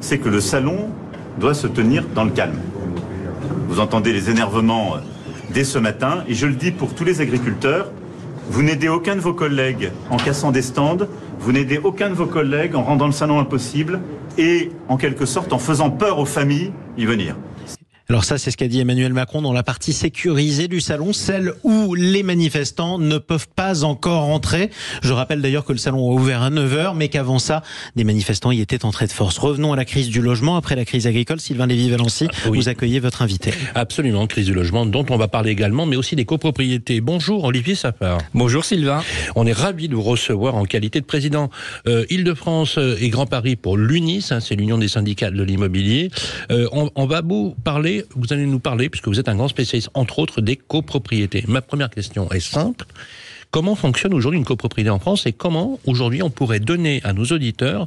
c'est 0.00 0.18
que 0.18 0.28
le 0.28 0.40
salon 0.40 0.90
doit 1.38 1.54
se 1.54 1.68
tenir 1.68 2.04
dans 2.16 2.24
le 2.24 2.32
calme. 2.32 2.58
Vous 3.68 3.78
entendez 3.78 4.12
les 4.12 4.28
énervements 4.28 4.96
euh, 4.96 4.98
dès 5.54 5.64
ce 5.64 5.78
matin, 5.78 6.24
et 6.28 6.34
je 6.34 6.46
le 6.46 6.54
dis 6.54 6.72
pour 6.72 6.94
tous 6.96 7.04
les 7.04 7.20
agriculteurs, 7.20 7.92
vous 8.48 8.62
n'aidez 8.62 8.88
aucun 8.88 9.16
de 9.16 9.20
vos 9.20 9.34
collègues 9.34 9.90
en 10.10 10.16
cassant 10.16 10.50
des 10.50 10.62
stands, 10.62 11.06
vous 11.38 11.52
n'aidez 11.52 11.78
aucun 11.82 12.10
de 12.10 12.14
vos 12.14 12.26
collègues 12.26 12.74
en 12.74 12.82
rendant 12.82 13.06
le 13.06 13.12
salon 13.12 13.38
impossible, 13.38 14.00
et 14.38 14.70
en 14.88 14.96
quelque 14.96 15.26
sorte 15.26 15.52
en 15.52 15.58
faisant 15.58 15.90
peur 15.90 16.18
aux 16.18 16.26
familles 16.26 16.72
y 16.98 17.06
venir. 17.06 17.36
Alors 18.10 18.24
ça, 18.24 18.36
c'est 18.36 18.50
ce 18.50 18.58
qu'a 18.58 18.68
dit 18.68 18.80
Emmanuel 18.80 19.14
Macron 19.14 19.40
dans 19.40 19.54
la 19.54 19.62
partie 19.62 19.94
sécurisée 19.94 20.68
du 20.68 20.82
salon, 20.82 21.14
celle 21.14 21.54
où 21.62 21.94
les 21.94 22.22
manifestants 22.22 22.98
ne 22.98 23.16
peuvent 23.16 23.48
pas 23.56 23.82
encore 23.82 24.24
entrer. 24.28 24.68
Je 25.02 25.10
rappelle 25.14 25.40
d'ailleurs 25.40 25.64
que 25.64 25.72
le 25.72 25.78
salon 25.78 26.10
a 26.10 26.12
ouvert 26.14 26.42
à 26.42 26.50
9h, 26.50 26.94
mais 26.96 27.08
qu'avant 27.08 27.38
ça, 27.38 27.62
des 27.96 28.04
manifestants 28.04 28.50
y 28.52 28.60
étaient 28.60 28.84
entrés 28.84 29.06
de 29.06 29.12
force. 29.12 29.38
Revenons 29.38 29.72
à 29.72 29.76
la 29.76 29.86
crise 29.86 30.10
du 30.10 30.20
logement. 30.20 30.56
Après 30.56 30.76
la 30.76 30.84
crise 30.84 31.06
agricole, 31.06 31.40
Sylvain 31.40 31.66
Lévy-Valency, 31.66 32.26
Ah, 32.30 32.50
oui. 32.50 32.58
vous 32.58 32.68
accueillez 32.68 33.00
votre 33.00 33.22
invité. 33.22 33.52
Absolument, 33.74 34.26
crise 34.26 34.44
du 34.44 34.52
logement, 34.54 34.84
dont 34.84 35.06
on 35.08 35.16
va 35.16 35.28
parler 35.28 35.50
également, 35.52 35.86
mais 35.86 35.96
aussi 35.96 36.14
des 36.14 36.26
copropriétés. 36.26 37.00
Bonjour 37.00 37.44
Olivier 37.44 37.74
Safar. 37.74 38.18
Bonjour 38.34 38.66
Sylvain. 38.66 39.02
On 39.34 39.46
est 39.46 39.52
ravi 39.54 39.88
de 39.88 39.94
vous 39.94 40.02
recevoir 40.02 40.56
en 40.56 40.66
qualité 40.66 41.00
de 41.00 41.06
président 41.06 41.48
euh, 41.88 42.04
Île-de-France 42.10 42.76
euh, 42.76 42.98
et 43.00 43.08
Grand 43.08 43.24
Paris 43.26 43.56
pour 43.56 43.78
l'UNIS, 43.78 44.26
hein, 44.30 44.40
c'est 44.40 44.56
l'Union 44.56 44.76
des 44.76 44.88
syndicats 44.88 45.30
de 45.30 45.42
l'immobilier. 45.42 46.10
Euh, 46.50 46.68
on, 46.72 46.90
on 46.96 47.06
va 47.06 47.22
vous 47.22 47.56
parler, 47.64 47.93
vous 48.16 48.32
allez 48.32 48.46
nous 48.46 48.58
parler, 48.60 48.88
puisque 48.88 49.08
vous 49.08 49.20
êtes 49.20 49.28
un 49.28 49.36
grand 49.36 49.48
spécialiste, 49.48 49.90
entre 49.94 50.18
autres, 50.18 50.40
des 50.40 50.56
copropriétés. 50.56 51.44
Ma 51.46 51.62
première 51.62 51.90
question 51.90 52.30
est 52.30 52.40
simple. 52.40 52.86
Comment 53.50 53.76
fonctionne 53.76 54.14
aujourd'hui 54.14 54.38
une 54.40 54.44
copropriété 54.44 54.90
en 54.90 54.98
France 54.98 55.26
et 55.26 55.32
comment 55.32 55.78
aujourd'hui 55.86 56.24
on 56.24 56.30
pourrait 56.30 56.58
donner 56.58 57.00
à 57.04 57.12
nos 57.12 57.24
auditeurs 57.26 57.86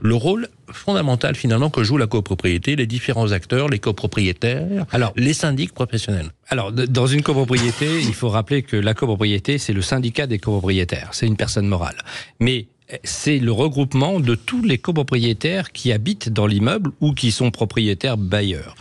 le 0.00 0.14
rôle 0.14 0.46
fondamental 0.70 1.34
finalement 1.34 1.70
que 1.70 1.82
joue 1.82 1.96
la 1.96 2.06
copropriété, 2.06 2.76
les 2.76 2.86
différents 2.86 3.32
acteurs, 3.32 3.68
les 3.68 3.80
copropriétaires, 3.80 4.86
Alors- 4.92 5.12
les 5.16 5.32
syndics 5.32 5.72
professionnels? 5.72 6.30
Alors, 6.46 6.70
dans 6.70 7.08
une 7.08 7.22
copropriété, 7.22 8.00
il 8.00 8.14
faut 8.14 8.28
rappeler 8.28 8.62
que 8.62 8.76
la 8.76 8.94
copropriété, 8.94 9.58
c'est 9.58 9.72
le 9.72 9.82
syndicat 9.82 10.28
des 10.28 10.38
copropriétaires. 10.38 11.08
C'est 11.10 11.26
une 11.26 11.36
personne 11.36 11.66
morale. 11.66 11.96
Mais 12.38 12.68
eh, 12.88 12.98
c'est 13.02 13.40
le 13.40 13.50
regroupement 13.50 14.20
de 14.20 14.36
tous 14.36 14.62
les 14.62 14.78
copropriétaires 14.78 15.72
qui 15.72 15.90
habitent 15.90 16.28
dans 16.28 16.46
l'immeuble 16.46 16.92
ou 17.00 17.12
qui 17.12 17.32
sont 17.32 17.50
propriétaires 17.50 18.18
bailleurs. 18.18 18.76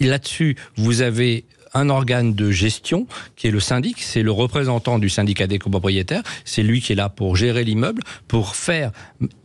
Là-dessus, 0.00 0.56
vous 0.76 1.02
avez 1.02 1.44
un 1.74 1.88
organe 1.88 2.34
de 2.34 2.50
gestion 2.50 3.06
qui 3.36 3.46
est 3.46 3.50
le 3.50 3.60
syndic, 3.60 4.00
c'est 4.00 4.22
le 4.22 4.30
représentant 4.30 4.98
du 4.98 5.08
syndicat 5.08 5.46
des 5.46 5.58
copropriétaires, 5.58 6.22
c'est 6.44 6.62
lui 6.62 6.80
qui 6.80 6.92
est 6.92 6.96
là 6.96 7.08
pour 7.08 7.36
gérer 7.36 7.64
l'immeuble, 7.64 8.02
pour 8.28 8.56
faire 8.56 8.92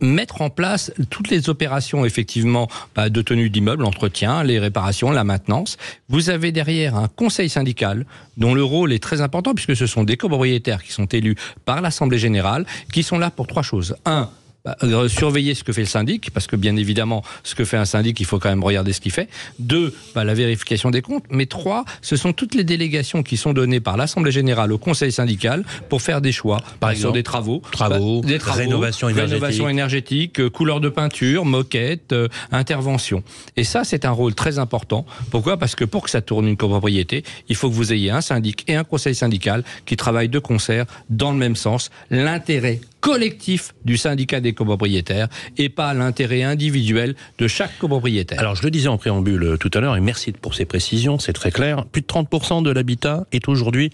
mettre 0.00 0.42
en 0.42 0.50
place 0.50 0.92
toutes 1.10 1.30
les 1.30 1.48
opérations 1.48 2.04
effectivement 2.04 2.68
bah, 2.94 3.08
de 3.08 3.22
tenue 3.22 3.50
d'immeuble, 3.50 3.82
l'entretien, 3.82 4.42
les 4.42 4.58
réparations, 4.58 5.10
la 5.10 5.24
maintenance. 5.24 5.76
Vous 6.08 6.30
avez 6.30 6.52
derrière 6.52 6.96
un 6.96 7.08
conseil 7.08 7.48
syndical 7.48 8.04
dont 8.36 8.54
le 8.54 8.62
rôle 8.62 8.92
est 8.92 9.02
très 9.02 9.20
important 9.20 9.54
puisque 9.54 9.76
ce 9.76 9.86
sont 9.86 10.04
des 10.04 10.16
copropriétaires 10.16 10.82
qui 10.82 10.92
sont 10.92 11.06
élus 11.06 11.36
par 11.64 11.80
l'Assemblée 11.80 12.18
générale, 12.18 12.66
qui 12.92 13.02
sont 13.02 13.18
là 13.18 13.30
pour 13.30 13.46
trois 13.46 13.62
choses. 13.62 13.96
Un, 14.04 14.30
bah, 14.64 14.76
euh, 14.82 15.08
surveiller 15.08 15.54
ce 15.54 15.62
que 15.62 15.72
fait 15.72 15.82
le 15.82 15.86
syndic, 15.86 16.30
parce 16.32 16.46
que 16.46 16.56
bien 16.56 16.76
évidemment, 16.76 17.22
ce 17.44 17.54
que 17.54 17.64
fait 17.64 17.76
un 17.76 17.84
syndic, 17.84 18.18
il 18.20 18.26
faut 18.26 18.38
quand 18.38 18.48
même 18.48 18.64
regarder 18.64 18.92
ce 18.92 19.00
qu'il 19.00 19.12
fait. 19.12 19.28
Deux, 19.58 19.94
bah, 20.14 20.24
la 20.24 20.34
vérification 20.34 20.90
des 20.90 21.00
comptes. 21.00 21.24
Mais 21.30 21.46
trois, 21.46 21.84
ce 22.02 22.16
sont 22.16 22.32
toutes 22.32 22.54
les 22.54 22.64
délégations 22.64 23.22
qui 23.22 23.36
sont 23.36 23.52
données 23.52 23.80
par 23.80 23.96
l'Assemblée 23.96 24.32
générale 24.32 24.72
au 24.72 24.78
Conseil 24.78 25.12
syndical 25.12 25.64
pour 25.88 26.02
faire 26.02 26.20
des 26.20 26.32
choix, 26.32 26.60
par 26.80 26.90
exemple 26.90 27.14
des 27.14 27.22
travaux, 27.22 27.62
travaux, 27.70 28.20
bah, 28.20 28.28
des 28.28 28.38
travaux 28.38 28.58
rénovation 28.58 29.08
énergétique, 29.08 29.32
rénovation 29.32 29.68
énergétique 29.68 30.40
euh, 30.40 30.50
couleur 30.50 30.80
de 30.80 30.88
peinture, 30.88 31.44
moquette, 31.44 32.12
euh, 32.12 32.28
intervention. 32.50 33.22
Et 33.56 33.64
ça, 33.64 33.84
c'est 33.84 34.04
un 34.04 34.10
rôle 34.10 34.34
très 34.34 34.58
important. 34.58 35.06
Pourquoi? 35.30 35.56
Parce 35.56 35.76
que 35.76 35.84
pour 35.84 36.02
que 36.02 36.10
ça 36.10 36.20
tourne 36.20 36.48
une 36.48 36.56
copropriété, 36.56 37.22
il 37.48 37.56
faut 37.56 37.70
que 37.70 37.74
vous 37.74 37.92
ayez 37.92 38.10
un 38.10 38.20
syndic 38.20 38.64
et 38.68 38.74
un 38.74 38.84
conseil 38.84 39.14
syndical 39.14 39.62
qui 39.86 39.96
travaillent 39.96 40.28
de 40.28 40.38
concert 40.38 40.84
dans 41.10 41.30
le 41.30 41.38
même 41.38 41.56
sens. 41.56 41.90
L'intérêt 42.10 42.80
collectif 43.12 43.74
du 43.86 43.96
syndicat 43.96 44.40
des 44.40 44.52
copropriétaires 44.52 45.28
et 45.56 45.70
pas 45.70 45.94
l'intérêt 45.94 46.42
individuel 46.42 47.14
de 47.38 47.48
chaque 47.48 47.78
copropriétaire. 47.78 48.38
Alors 48.38 48.54
je 48.54 48.62
le 48.62 48.70
disais 48.70 48.88
en 48.88 48.98
préambule 48.98 49.42
euh, 49.44 49.56
tout 49.56 49.70
à 49.72 49.80
l'heure 49.80 49.96
et 49.96 50.00
merci 50.02 50.32
pour 50.32 50.54
ces 50.54 50.66
précisions, 50.66 51.18
c'est 51.18 51.32
très 51.32 51.50
clair. 51.50 51.86
Plus 51.86 52.02
de 52.02 52.06
30% 52.06 52.62
de 52.62 52.70
l'habitat 52.70 53.24
est 53.32 53.48
aujourd'hui 53.48 53.90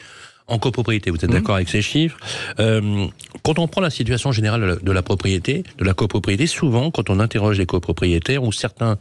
en 0.48 0.58
copropriété. 0.58 1.10
Vous 1.10 1.16
êtes 1.16 1.30
Mmh. 1.30 1.32
d'accord 1.32 1.54
avec 1.54 1.68
ces 1.68 1.80
chiffres 1.80 2.18
Euh, 2.58 3.06
Quand 3.44 3.58
on 3.60 3.68
prend 3.68 3.80
la 3.80 3.88
situation 3.90 4.32
générale 4.32 4.60
de 4.60 4.66
la- 4.66 4.76
de 4.76 4.92
la 4.92 5.02
propriété, 5.02 5.62
de 5.78 5.84
la 5.84 5.94
copropriété, 5.94 6.46
souvent 6.48 6.90
quand 6.90 7.08
on 7.08 7.20
interroge 7.20 7.56
les 7.58 7.66
copropriétaires 7.66 8.42
ou 8.42 8.50
certaines 8.52 8.96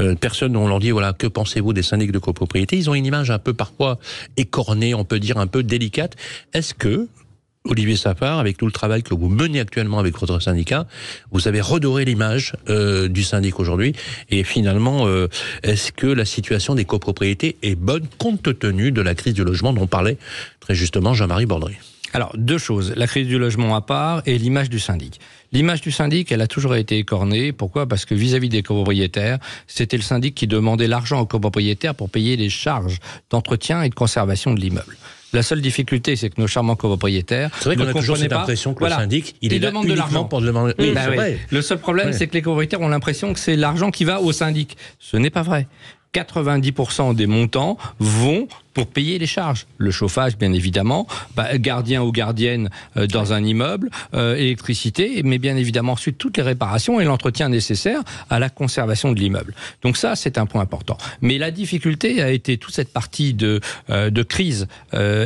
euh, 0.00 0.14
personnes, 0.14 0.56
on 0.56 0.66
leur 0.66 0.78
dit 0.80 0.90
voilà 0.92 1.12
que 1.12 1.26
pensez-vous 1.26 1.72
des 1.74 1.82
syndics 1.82 2.10
de 2.12 2.18
copropriété, 2.18 2.76
ils 2.78 2.88
ont 2.90 2.94
une 2.94 3.06
image 3.06 3.30
un 3.30 3.38
peu 3.38 3.52
parfois 3.52 3.98
écornée, 4.38 4.94
on 4.94 5.04
peut 5.04 5.20
dire 5.20 5.36
un 5.36 5.46
peu 5.46 5.62
délicate. 5.62 6.14
Est-ce 6.54 6.72
que 6.74 7.06
Olivier 7.68 7.96
Safar, 7.96 8.38
avec 8.38 8.56
tout 8.56 8.66
le 8.66 8.72
travail 8.72 9.02
que 9.02 9.14
vous 9.14 9.28
menez 9.28 9.60
actuellement 9.60 9.98
avec 9.98 10.18
votre 10.18 10.40
syndicat, 10.40 10.86
vous 11.30 11.48
avez 11.48 11.60
redoré 11.60 12.04
l'image 12.04 12.54
euh, 12.68 13.08
du 13.08 13.22
syndic 13.22 13.60
aujourd'hui. 13.60 13.94
Et 14.30 14.42
finalement, 14.42 15.06
euh, 15.06 15.28
est-ce 15.62 15.92
que 15.92 16.06
la 16.06 16.24
situation 16.24 16.74
des 16.74 16.84
copropriétés 16.84 17.56
est 17.62 17.76
bonne 17.76 18.06
compte 18.18 18.58
tenu 18.58 18.90
de 18.90 19.02
la 19.02 19.14
crise 19.14 19.34
du 19.34 19.44
logement 19.44 19.72
dont 19.72 19.86
parlait 19.86 20.18
très 20.60 20.74
justement 20.74 21.14
Jean-Marie 21.14 21.46
Bordry? 21.46 21.76
Alors, 22.14 22.32
deux 22.36 22.58
choses. 22.58 22.94
La 22.96 23.06
crise 23.06 23.26
du 23.26 23.38
logement 23.38 23.76
à 23.76 23.82
part 23.82 24.22
et 24.24 24.38
l'image 24.38 24.70
du 24.70 24.78
syndic. 24.78 25.20
L'image 25.52 25.82
du 25.82 25.90
syndic, 25.90 26.32
elle 26.32 26.40
a 26.40 26.46
toujours 26.46 26.74
été 26.74 26.96
écornée. 26.96 27.52
Pourquoi? 27.52 27.86
Parce 27.86 28.06
que 28.06 28.14
vis-à-vis 28.14 28.48
des 28.48 28.62
copropriétaires, 28.62 29.38
c'était 29.66 29.96
le 29.96 30.02
syndic 30.02 30.34
qui 30.34 30.46
demandait 30.46 30.86
l'argent 30.86 31.20
aux 31.20 31.26
copropriétaires 31.26 31.94
pour 31.94 32.08
payer 32.08 32.36
les 32.36 32.48
charges 32.48 32.98
d'entretien 33.30 33.82
et 33.82 33.90
de 33.90 33.94
conservation 33.94 34.54
de 34.54 34.60
l'immeuble. 34.60 34.96
La 35.32 35.42
seule 35.42 35.60
difficulté, 35.60 36.16
c'est 36.16 36.30
que 36.30 36.40
nos 36.40 36.46
charmants 36.46 36.74
copropriétaires 36.76 37.50
C'est 37.58 37.64
vrai 37.66 37.76
ne 37.76 37.82
qu'on 37.84 37.90
a 37.90 38.00
toujours 38.00 38.16
cette 38.16 38.30
pas- 38.30 38.40
impression 38.40 38.72
que 38.72 38.78
Voilà. 38.80 38.96
le 38.96 39.02
syndic, 39.02 39.34
il 39.42 39.52
est 39.52 39.58
là 39.58 39.68
demandent 39.68 39.86
de 39.86 39.92
l'argent. 39.94 40.24
pour 40.24 40.40
demander. 40.40 40.72
Oui, 40.78 40.92
Bah 40.94 41.02
oui. 41.10 41.16
vrai. 41.16 41.38
Le 41.50 41.60
seul 41.62 41.78
problème, 41.78 42.06
Ouais. 42.08 42.12
c'est 42.14 42.26
que 42.28 42.34
les 42.34 42.40
copropriétaires 42.42 42.80
ont 42.80 42.88
l'impression 42.88 43.32
que 43.34 43.38
c'est 43.38 43.56
l'argent 43.56 43.90
qui 43.90 44.04
va 44.04 44.20
au 44.22 44.32
syndic. 44.32 44.76
Ce 44.98 45.16
n'est 45.18 45.30
pas 45.30 45.42
vrai. 45.42 45.66
90% 46.14 47.12
des 47.14 47.26
montants 47.26 47.76
vont 47.98 48.48
pour 48.78 48.86
payer 48.86 49.18
les 49.18 49.26
charges. 49.26 49.66
Le 49.76 49.90
chauffage, 49.90 50.38
bien 50.38 50.52
évidemment, 50.52 51.08
bah, 51.34 51.58
gardien 51.58 52.00
ou 52.04 52.12
gardienne 52.12 52.70
euh, 52.96 53.08
dans 53.08 53.32
un 53.32 53.42
immeuble, 53.42 53.90
euh, 54.14 54.36
électricité, 54.36 55.22
mais 55.24 55.38
bien 55.38 55.56
évidemment 55.56 55.94
ensuite 55.94 56.16
toutes 56.16 56.36
les 56.36 56.44
réparations 56.44 57.00
et 57.00 57.04
l'entretien 57.04 57.48
nécessaire 57.48 58.02
à 58.30 58.38
la 58.38 58.50
conservation 58.50 59.10
de 59.10 59.18
l'immeuble. 59.18 59.52
Donc 59.82 59.96
ça, 59.96 60.14
c'est 60.14 60.38
un 60.38 60.46
point 60.46 60.60
important. 60.60 60.96
Mais 61.22 61.38
la 61.38 61.50
difficulté 61.50 62.22
a 62.22 62.30
été 62.30 62.56
toute 62.56 62.72
cette 62.72 62.92
partie 62.92 63.34
de, 63.34 63.60
euh, 63.90 64.12
crise 64.28 64.68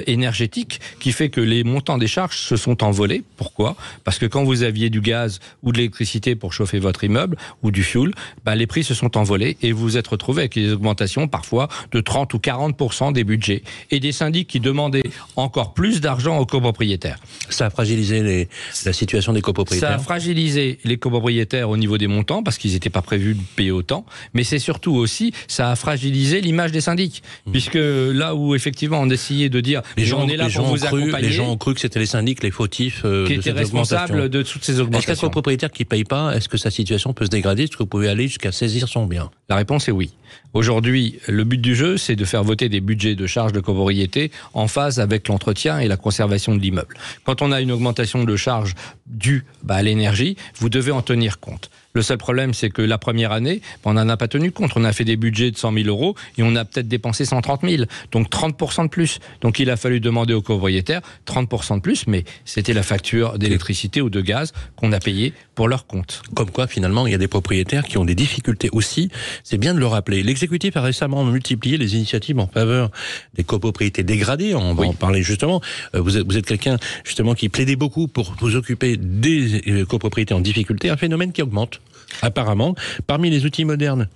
énergétique 0.06 0.80
qui 1.00 1.12
fait 1.12 1.28
que 1.28 1.40
les 1.40 1.64
montants 1.64 1.98
des 1.98 2.06
charges 2.06 2.38
se 2.38 2.56
sont 2.56 2.84
envolés. 2.84 3.22
Pourquoi? 3.36 3.76
Parce 4.04 4.18
que 4.18 4.26
quand 4.26 4.44
vous 4.44 4.62
aviez 4.62 4.90
du 4.90 5.00
gaz 5.00 5.40
ou 5.62 5.72
de 5.72 5.78
l'électricité 5.78 6.36
pour 6.36 6.52
chauffer 6.52 6.78
votre 6.78 7.04
immeuble 7.04 7.36
ou 7.62 7.70
du 7.70 7.82
fuel, 7.82 8.12
bah, 8.44 8.54
les 8.54 8.66
prix 8.66 8.84
se 8.84 8.94
sont 8.94 9.16
envolés 9.18 9.56
et 9.60 9.72
vous 9.72 9.82
vous 9.82 9.96
êtes 9.96 10.08
retrouvé 10.08 10.42
avec 10.42 10.54
des 10.54 10.72
augmentations 10.72 11.26
parfois 11.26 11.68
de 11.90 12.00
30 12.00 12.32
ou 12.34 12.38
40% 12.38 13.12
des 13.12 13.24
et 13.50 14.00
des 14.00 14.12
syndics 14.12 14.48
qui 14.48 14.60
demandaient 14.60 15.02
encore 15.36 15.74
plus 15.74 16.00
d'argent 16.00 16.38
aux 16.38 16.46
copropriétaires. 16.46 17.18
Ça 17.48 17.66
a 17.66 17.70
fragilisé 17.70 18.22
les- 18.22 18.48
la 18.84 18.92
situation 18.92 19.32
des 19.32 19.38
Ça 19.38 19.42
a 19.42 19.46
copropriétaires. 19.46 20.00
fragilisé 20.02 20.78
les 20.84 20.96
copropriétaires 20.96 21.68
au 21.70 21.76
niveau 21.76 21.98
des 21.98 22.06
montants 22.06 22.42
parce 22.42 22.58
qu'ils 22.58 22.72
n'étaient 22.72 22.90
pas 22.90 23.02
prévus 23.02 23.34
de 23.34 23.40
payer 23.56 23.70
autant, 23.70 24.04
mais 24.34 24.44
c'est 24.44 24.58
surtout 24.58 24.92
aussi 24.94 25.32
ça 25.48 25.70
a 25.70 25.76
fragilisé 25.76 26.40
l'image 26.40 26.72
des 26.72 26.80
syndics 26.80 27.22
puisque 27.50 27.74
là 27.78 28.34
où 28.34 28.54
effectivement 28.54 29.00
on 29.00 29.10
essayait 29.10 29.48
de 29.48 29.60
dire 29.60 29.82
Les 29.96 30.04
gens, 30.04 30.20
on 30.24 30.28
est 30.28 30.36
là 30.36 30.48
pour 30.48 30.64
vous 30.66 30.76
cru, 30.76 31.02
accompagner, 31.02 31.26
les 31.28 31.32
gens 31.32 31.50
ont 31.50 31.56
cru 31.56 31.74
que 31.74 31.80
c'était 31.80 31.98
les 31.98 32.06
syndics, 32.06 32.42
les 32.42 32.50
fautifs 32.50 33.02
euh, 33.04 33.26
qui 33.26 33.34
de 33.34 33.40
étaient 33.40 33.50
cette 33.50 33.58
responsables 33.58 34.28
de 34.28 34.42
toutes 34.42 34.64
ces 34.64 34.72
Est-ce 34.72 34.78
qu'un 34.80 34.84
augmentations. 34.86 35.28
copropriétaire 35.28 35.70
qui 35.70 35.84
paye 35.84 36.04
pas, 36.04 36.34
est-ce 36.36 36.48
que 36.48 36.56
sa 36.56 36.70
situation 36.70 37.12
peut 37.12 37.24
se 37.24 37.30
dégrader? 37.30 37.64
Est-ce 37.64 37.72
que 37.72 37.78
vous 37.82 37.86
pouvez 37.86 38.08
aller 38.08 38.28
jusqu'à 38.28 38.52
saisir 38.52 38.88
son 38.88 39.06
bien? 39.06 39.30
La 39.48 39.56
réponse 39.56 39.88
est 39.88 39.92
oui. 39.92 40.10
Aujourd'hui, 40.54 41.18
le 41.28 41.44
but 41.44 41.60
du 41.60 41.74
jeu, 41.74 41.96
c'est 41.96 42.16
de 42.16 42.24
faire 42.24 42.44
voter 42.44 42.68
des 42.68 42.80
budgets 42.80 43.14
de 43.14 43.26
charges 43.26 43.52
de 43.52 43.60
copropriété 43.60 44.30
en 44.54 44.68
phase 44.68 45.00
avec 45.00 45.28
l'entretien 45.28 45.78
et 45.78 45.88
la 45.88 45.96
conservation 45.96 46.54
de 46.54 46.60
l'immeuble. 46.60 46.96
Quand 47.24 47.42
on 47.42 47.52
a 47.52 47.60
une 47.60 47.72
augmentation 47.72 48.24
de 48.24 48.36
charges 48.36 48.74
due 49.06 49.44
bah, 49.62 49.76
à 49.76 49.82
l'énergie, 49.82 50.36
vous 50.56 50.68
devez 50.68 50.92
en 50.92 51.02
tenir 51.02 51.40
compte. 51.40 51.70
Le 51.94 52.02
seul 52.02 52.16
problème, 52.18 52.54
c'est 52.54 52.70
que 52.70 52.80
la 52.82 52.96
première 52.98 53.32
année, 53.32 53.60
on 53.84 53.92
n'en 53.94 54.08
a 54.08 54.16
pas 54.16 54.28
tenu 54.28 54.50
compte. 54.50 54.72
On 54.76 54.84
a 54.84 54.92
fait 54.92 55.04
des 55.04 55.16
budgets 55.16 55.50
de 55.50 55.56
100 55.58 55.72
000 55.74 55.86
euros 55.88 56.14
et 56.38 56.42
on 56.42 56.56
a 56.56 56.64
peut-être 56.64 56.88
dépensé 56.88 57.24
130 57.24 57.60
000. 57.68 57.84
Donc 58.12 58.30
30% 58.30 58.84
de 58.84 58.88
plus. 58.88 59.18
Donc 59.42 59.58
il 59.58 59.68
a 59.70 59.76
fallu 59.76 60.00
demander 60.00 60.32
aux 60.32 60.40
copropriétaires 60.40 61.02
30% 61.26 61.76
de 61.76 61.80
plus, 61.80 62.06
mais 62.06 62.24
c'était 62.46 62.72
la 62.72 62.82
facture 62.82 63.38
d'électricité 63.38 64.00
ou 64.00 64.08
de 64.08 64.20
gaz 64.22 64.52
qu'on 64.76 64.92
a 64.92 65.00
payé 65.00 65.34
pour 65.54 65.68
leur 65.68 65.86
compte. 65.86 66.22
Comme 66.34 66.50
quoi, 66.50 66.66
finalement, 66.66 67.06
il 67.06 67.12
y 67.12 67.14
a 67.14 67.18
des 67.18 67.28
propriétaires 67.28 67.84
qui 67.84 67.98
ont 67.98 68.06
des 68.06 68.14
difficultés 68.14 68.70
aussi. 68.72 69.10
C'est 69.44 69.58
bien 69.58 69.74
de 69.74 69.78
le 69.78 69.86
rappeler. 69.86 70.22
L'exécutif 70.22 70.76
a 70.78 70.80
récemment 70.80 71.24
multiplié 71.26 71.76
les 71.76 71.94
initiatives 71.94 72.38
en 72.38 72.46
faveur 72.46 72.90
des 73.34 73.44
copropriétés 73.44 74.02
dégradées. 74.02 74.54
On 74.54 74.72
va 74.72 74.82
Oui. 74.82 74.88
en 74.88 74.94
parler 74.94 75.22
justement. 75.22 75.60
Euh, 75.94 76.00
Vous 76.00 76.16
êtes, 76.16 76.26
vous 76.26 76.38
êtes 76.38 76.46
quelqu'un 76.46 76.78
justement 77.04 77.34
qui 77.34 77.50
plaidait 77.50 77.76
beaucoup 77.76 78.08
pour 78.08 78.34
vous 78.40 78.56
occuper 78.56 78.96
des 78.96 79.60
euh, 79.68 79.84
copropriétés 79.84 80.32
en 80.32 80.40
difficulté, 80.40 80.88
un 80.88 80.96
phénomène 80.96 81.32
qui 81.32 81.42
augmente. 81.42 81.80
Apparemment, 82.20 82.74
parmi 83.06 83.30
les 83.30 83.44
outils 83.46 83.64
modernes 83.64 84.08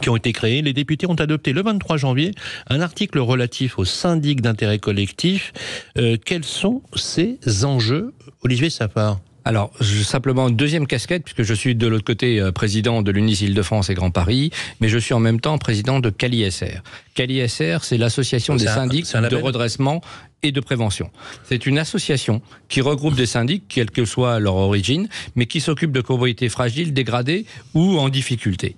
qui 0.00 0.08
ont 0.08 0.16
été 0.16 0.32
créés, 0.32 0.62
les 0.62 0.72
députés 0.72 1.06
ont 1.08 1.14
adopté 1.14 1.52
le 1.52 1.62
23 1.62 1.96
janvier 1.96 2.30
un 2.68 2.80
article 2.80 3.18
relatif 3.18 3.76
aux 3.78 3.84
syndics 3.84 4.40
d'intérêt 4.40 4.78
collectif. 4.78 5.52
Euh, 5.98 6.16
quels 6.24 6.44
sont 6.44 6.82
ces 6.94 7.38
enjeux, 7.64 8.12
Olivier 8.44 8.70
Safar 8.70 9.18
Alors, 9.44 9.72
je- 9.80 10.04
simplement 10.04 10.46
une 10.48 10.54
deuxième 10.54 10.86
casquette, 10.86 11.24
puisque 11.24 11.42
je 11.42 11.54
suis 11.54 11.74
de 11.74 11.88
l'autre 11.88 12.04
côté 12.04 12.38
euh, 12.40 12.52
président 12.52 13.02
de 13.02 13.10
l'UNIS 13.10 13.40
Île-de-France 13.42 13.90
et 13.90 13.94
Grand 13.94 14.12
Paris, 14.12 14.52
mais 14.80 14.88
je 14.88 14.96
suis 14.98 15.12
en 15.12 15.18
même 15.18 15.40
temps 15.40 15.58
président 15.58 15.98
de 15.98 16.10
CaliSR. 16.10 16.82
CaliSR, 17.14 17.78
c'est 17.82 17.98
l'association 17.98 18.56
C'est 18.58 18.66
des 18.66 18.70
un- 18.70 18.74
syndics 18.74 19.06
de 19.30 19.36
redressement 19.36 20.02
et 20.42 20.52
de 20.52 20.60
prévention. 20.60 21.10
C'est 21.44 21.66
une 21.66 21.78
association 21.78 22.42
qui 22.68 22.80
regroupe 22.80 23.14
des 23.14 23.26
syndics, 23.26 23.64
quelle 23.68 23.90
que 23.90 24.04
soit 24.04 24.38
leur 24.40 24.56
origine, 24.56 25.08
mais 25.34 25.46
qui 25.46 25.60
s'occupe 25.60 25.92
de 25.92 26.00
copropriétés 26.00 26.48
fragiles, 26.48 26.92
dégradées 26.92 27.46
ou 27.74 27.98
en 27.98 28.08
difficulté. 28.08 28.76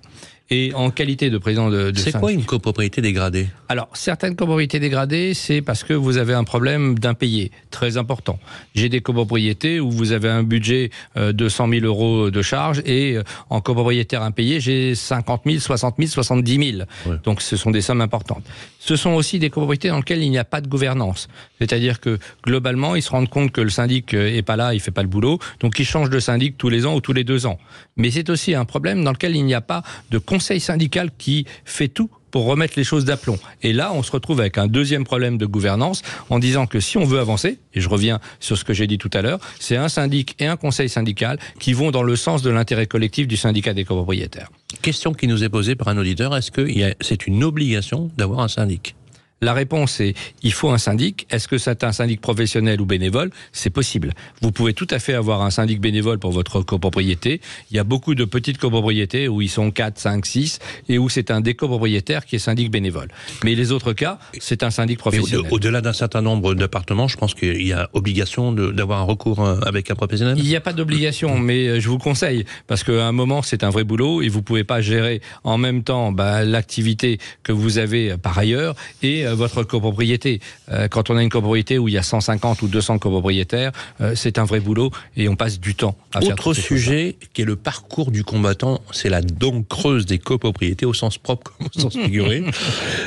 Et 0.49 0.73
en 0.75 0.91
qualité 0.91 1.29
de 1.29 1.37
président 1.37 1.69
de, 1.69 1.91
de 1.91 1.97
C'est 1.97 2.11
quoi 2.11 2.31
une 2.31 2.43
copropriété 2.43 3.01
dégradée? 3.01 3.47
Alors, 3.69 3.87
certaines 3.93 4.35
copropriétés 4.35 4.79
dégradées, 4.79 5.33
c'est 5.33 5.61
parce 5.61 5.83
que 5.83 5.93
vous 5.93 6.17
avez 6.17 6.33
un 6.33 6.43
problème 6.43 6.99
d'impayé 6.99 7.51
très 7.71 7.97
important. 7.97 8.37
J'ai 8.75 8.89
des 8.89 9.01
copropriétés 9.01 9.79
où 9.79 9.89
vous 9.89 10.11
avez 10.11 10.29
un 10.29 10.43
budget 10.43 10.91
euh, 11.15 11.31
de 11.31 11.47
100 11.47 11.69
000 11.69 11.85
euros 11.85 12.29
de 12.29 12.41
charges 12.41 12.83
et 12.85 13.15
euh, 13.15 13.23
en 13.49 13.61
copropriétaire 13.61 14.21
impayé, 14.21 14.59
j'ai 14.59 14.95
50 14.95 15.43
000, 15.45 15.59
60 15.59 15.95
000, 15.97 16.09
70 16.09 16.71
000. 16.71 16.83
Ouais. 17.05 17.15
Donc, 17.23 17.41
ce 17.41 17.55
sont 17.55 17.71
des 17.71 17.81
sommes 17.81 18.01
importantes. 18.01 18.43
Ce 18.85 18.97
sont 18.97 19.11
aussi 19.11 19.39
des 19.39 19.49
copropriétés 19.49 19.87
dans 19.87 19.99
lesquelles 19.99 20.21
il 20.21 20.29
n'y 20.29 20.37
a 20.37 20.43
pas 20.43 20.59
de 20.59 20.67
gouvernance. 20.67 21.29
C'est-à-dire 21.57 22.01
que 22.01 22.19
globalement, 22.45 22.97
ils 22.97 23.01
se 23.01 23.11
rendent 23.11 23.29
compte 23.29 23.53
que 23.53 23.61
le 23.61 23.69
syndic 23.69 24.13
euh, 24.13 24.27
est 24.27 24.41
pas 24.41 24.57
là, 24.57 24.73
il 24.73 24.81
fait 24.81 24.91
pas 24.91 25.03
le 25.03 25.07
boulot, 25.07 25.39
donc 25.61 25.79
ils 25.79 25.85
changent 25.85 26.09
de 26.09 26.19
syndic 26.19 26.57
tous 26.57 26.67
les 26.67 26.85
ans 26.85 26.93
ou 26.93 26.99
tous 26.99 27.13
les 27.13 27.23
deux 27.23 27.45
ans. 27.45 27.59
Mais 27.95 28.11
c'est 28.11 28.29
aussi 28.29 28.55
un 28.55 28.65
problème 28.65 29.01
dans 29.01 29.13
lequel 29.13 29.37
il 29.37 29.45
n'y 29.45 29.53
a 29.53 29.61
pas 29.61 29.83
de 30.11 30.17
conseil 30.17 30.59
syndical 30.59 31.11
qui 31.17 31.45
fait 31.63 31.87
tout 31.87 32.09
pour 32.33 32.45
remettre 32.45 32.73
les 32.77 32.83
choses 32.83 33.05
d'aplomb. 33.05 33.37
Et 33.61 33.73
là, 33.73 33.93
on 33.93 34.01
se 34.01 34.11
retrouve 34.11 34.39
avec 34.39 34.57
un 34.57 34.65
deuxième 34.65 35.03
problème 35.03 35.37
de 35.37 35.45
gouvernance 35.45 36.01
en 36.31 36.39
disant 36.39 36.65
que 36.65 36.79
si 36.79 36.97
on 36.97 37.05
veut 37.05 37.19
avancer, 37.19 37.59
et 37.75 37.79
je 37.79 37.87
reviens 37.87 38.19
sur 38.39 38.57
ce 38.57 38.63
que 38.63 38.73
j'ai 38.73 38.87
dit 38.87 38.97
tout 38.97 39.11
à 39.13 39.21
l'heure, 39.21 39.39
c'est 39.59 39.77
un 39.77 39.87
syndic 39.87 40.35
et 40.39 40.47
un 40.47 40.57
conseil 40.57 40.89
syndical 40.89 41.37
qui 41.59 41.73
vont 41.73 41.91
dans 41.91 42.01
le 42.01 42.15
sens 42.15 42.41
de 42.41 42.49
l'intérêt 42.49 42.87
collectif 42.87 43.27
du 43.27 43.37
syndicat 43.37 43.75
des 43.75 43.85
copropriétaires. 43.85 44.49
Question 44.81 45.13
qui 45.13 45.27
nous 45.27 45.43
est 45.43 45.49
posée 45.49 45.75
par 45.75 45.89
un 45.89 45.97
auditeur, 45.97 46.35
est-ce 46.35 46.49
que 46.49 46.67
c'est 47.01 47.27
une 47.27 47.43
obligation 47.43 48.09
d'avoir 48.17 48.39
un 48.39 48.47
syndic? 48.47 48.95
La 49.41 49.53
réponse 49.53 49.99
est 49.99 50.15
il 50.41 50.53
faut 50.53 50.69
un 50.69 50.77
syndic. 50.77 51.27
Est-ce 51.29 51.47
que 51.47 51.57
c'est 51.57 51.83
un 51.83 51.91
syndic 51.91 52.21
professionnel 52.21 52.79
ou 52.79 52.85
bénévole? 52.85 53.29
C'est 53.51 53.69
possible. 53.69 54.13
Vous 54.41 54.51
pouvez 54.51 54.73
tout 54.73 54.87
à 54.89 54.99
fait 54.99 55.13
avoir 55.13 55.41
un 55.41 55.49
syndic 55.49 55.81
bénévole 55.81 56.17
pour 56.17 56.31
votre 56.31 56.61
copropriété. 56.61 57.41
Il 57.69 57.75
y 57.75 57.79
a 57.79 57.83
beaucoup 57.83 58.15
de 58.15 58.23
petites 58.25 58.57
copropriétés 58.57 59.27
où 59.27 59.41
ils 59.41 59.49
sont 59.49 59.71
4, 59.71 59.99
5, 59.99 60.25
6 60.25 60.59
et 60.87 60.97
où 60.97 61.09
c'est 61.09 61.29
un 61.29 61.41
des 61.41 61.55
copropriétaires 61.55 62.25
qui 62.25 62.37
est 62.37 62.39
syndic 62.39 62.71
bénévole. 62.71 63.09
Mais 63.43 63.55
les 63.55 63.71
autres 63.71 63.93
cas, 63.93 64.17
c'est 64.39 64.63
un 64.63 64.71
syndic 64.71 64.99
professionnel. 64.99 65.51
Au-delà 65.51 65.81
d'un 65.81 65.93
certain 65.93 66.21
nombre 66.21 66.53
d'appartements, 66.53 67.07
je 67.07 67.17
pense 67.17 67.33
qu'il 67.33 67.67
y 67.67 67.73
a 67.73 67.89
obligation 67.93 68.53
d'avoir 68.53 68.99
un 68.99 69.03
recours 69.03 69.41
euh, 69.41 69.59
avec 69.61 69.91
un 69.91 69.95
professionnel? 69.95 70.35
Il 70.37 70.45
n'y 70.45 70.55
a 70.55 70.61
pas 70.61 70.73
d'obligation, 70.73 71.37
mais 71.37 71.67
euh, 71.67 71.79
je 71.79 71.89
vous 71.89 71.97
conseille 71.97 72.45
parce 72.67 72.83
qu'à 72.83 73.05
un 73.05 73.11
moment 73.11 73.41
c'est 73.41 73.63
un 73.63 73.69
vrai 73.69 73.83
boulot 73.83 74.21
et 74.21 74.29
vous 74.29 74.41
pouvez 74.41 74.63
pas 74.63 74.81
gérer 74.81 75.21
en 75.43 75.57
même 75.57 75.83
temps 75.83 76.11
bah, 76.11 76.45
l'activité 76.45 77.19
que 77.43 77.51
vous 77.51 77.77
avez 77.77 78.11
euh, 78.11 78.17
par 78.17 78.37
ailleurs 78.37 78.75
et 79.01 79.25
votre 79.33 79.63
copropriété. 79.63 80.39
Euh, 80.71 80.87
quand 80.87 81.09
on 81.09 81.17
a 81.17 81.23
une 81.23 81.29
copropriété 81.29 81.77
où 81.77 81.87
il 81.87 81.93
y 81.93 81.97
a 81.97 82.03
150 82.03 82.61
ou 82.61 82.67
200 82.67 82.99
copropriétaires, 82.99 83.71
euh, 84.01 84.13
c'est 84.15 84.37
un 84.37 84.45
vrai 84.45 84.59
boulot 84.59 84.91
et 85.17 85.27
on 85.29 85.35
passe 85.35 85.59
du 85.59 85.75
temps 85.75 85.95
à 86.13 86.21
faire 86.21 86.31
Autre 86.33 86.53
choses-là. 86.53 86.63
sujet 86.63 87.15
qui 87.33 87.41
est 87.41 87.45
le 87.45 87.55
parcours 87.55 88.11
du 88.11 88.23
combattant, 88.23 88.81
c'est 88.91 89.09
la 89.09 89.21
dent 89.21 89.63
creuse 89.63 90.05
des 90.05 90.19
copropriétés 90.19 90.85
au 90.85 90.93
sens 90.93 91.17
propre 91.17 91.51
comme 91.57 91.67
au 91.75 91.79
sens 91.79 91.93
figuré. 91.97 92.43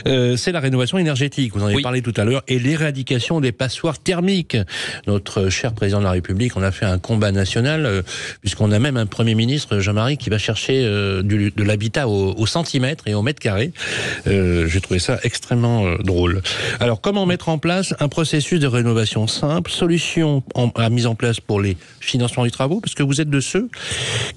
Euh, 0.06 0.36
c'est 0.36 0.52
la 0.52 0.60
rénovation 0.60 0.98
énergétique. 0.98 1.52
Vous 1.54 1.62
en 1.62 1.66
avez 1.66 1.76
Oui. 1.76 1.82
parlé 1.82 2.00
tout 2.02 2.12
à 2.16 2.24
l'heure 2.24 2.42
et 2.46 2.58
l'éradication 2.58 3.40
des 3.40 3.50
passoires 3.52 3.98
thermiques. 3.98 4.56
Notre 5.06 5.48
cher 5.48 5.72
président 5.72 5.98
de 5.98 6.04
la 6.04 6.10
République, 6.12 6.56
on 6.56 6.62
a 6.62 6.70
fait 6.70 6.84
un 6.86 6.98
combat 6.98 7.32
national 7.32 7.86
euh, 7.86 8.02
puisqu'on 8.40 8.70
a 8.72 8.78
même 8.78 8.96
un 8.96 9.06
premier 9.06 9.34
ministre 9.34 9.78
Jean-Marie 9.80 10.16
qui 10.16 10.30
va 10.30 10.38
chercher 10.38 10.84
euh, 10.84 11.22
du- 11.22 11.50
de 11.50 11.62
l'habitat 11.64 12.08
au, 12.08 12.34
au 12.36 12.46
centimètre 12.46 13.04
et 13.08 13.14
au 13.14 13.22
mètre 13.22 13.40
carré. 13.40 13.72
Euh, 14.26 14.66
J'ai 14.68 14.80
trouvé 14.80 14.98
ça 15.00 15.18
extrêmement 15.24 15.86
euh, 15.86 15.96
drôle. 16.06 16.42
Alors, 16.80 17.00
comment 17.00 17.26
mettre 17.26 17.48
en 17.48 17.58
place 17.58 17.94
un 18.00 18.08
processus 18.08 18.60
de 18.60 18.66
rénovation 18.66 19.26
simple, 19.26 19.70
solution 19.70 20.42
en, 20.54 20.70
à 20.76 20.88
mise 20.88 21.06
en 21.06 21.14
place 21.14 21.40
pour 21.40 21.60
les 21.60 21.76
financements 22.00 22.44
des 22.44 22.50
travaux, 22.50 22.80
parce 22.80 22.94
que 22.94 23.02
vous 23.02 23.20
êtes 23.20 23.30
de 23.30 23.40
ceux 23.40 23.68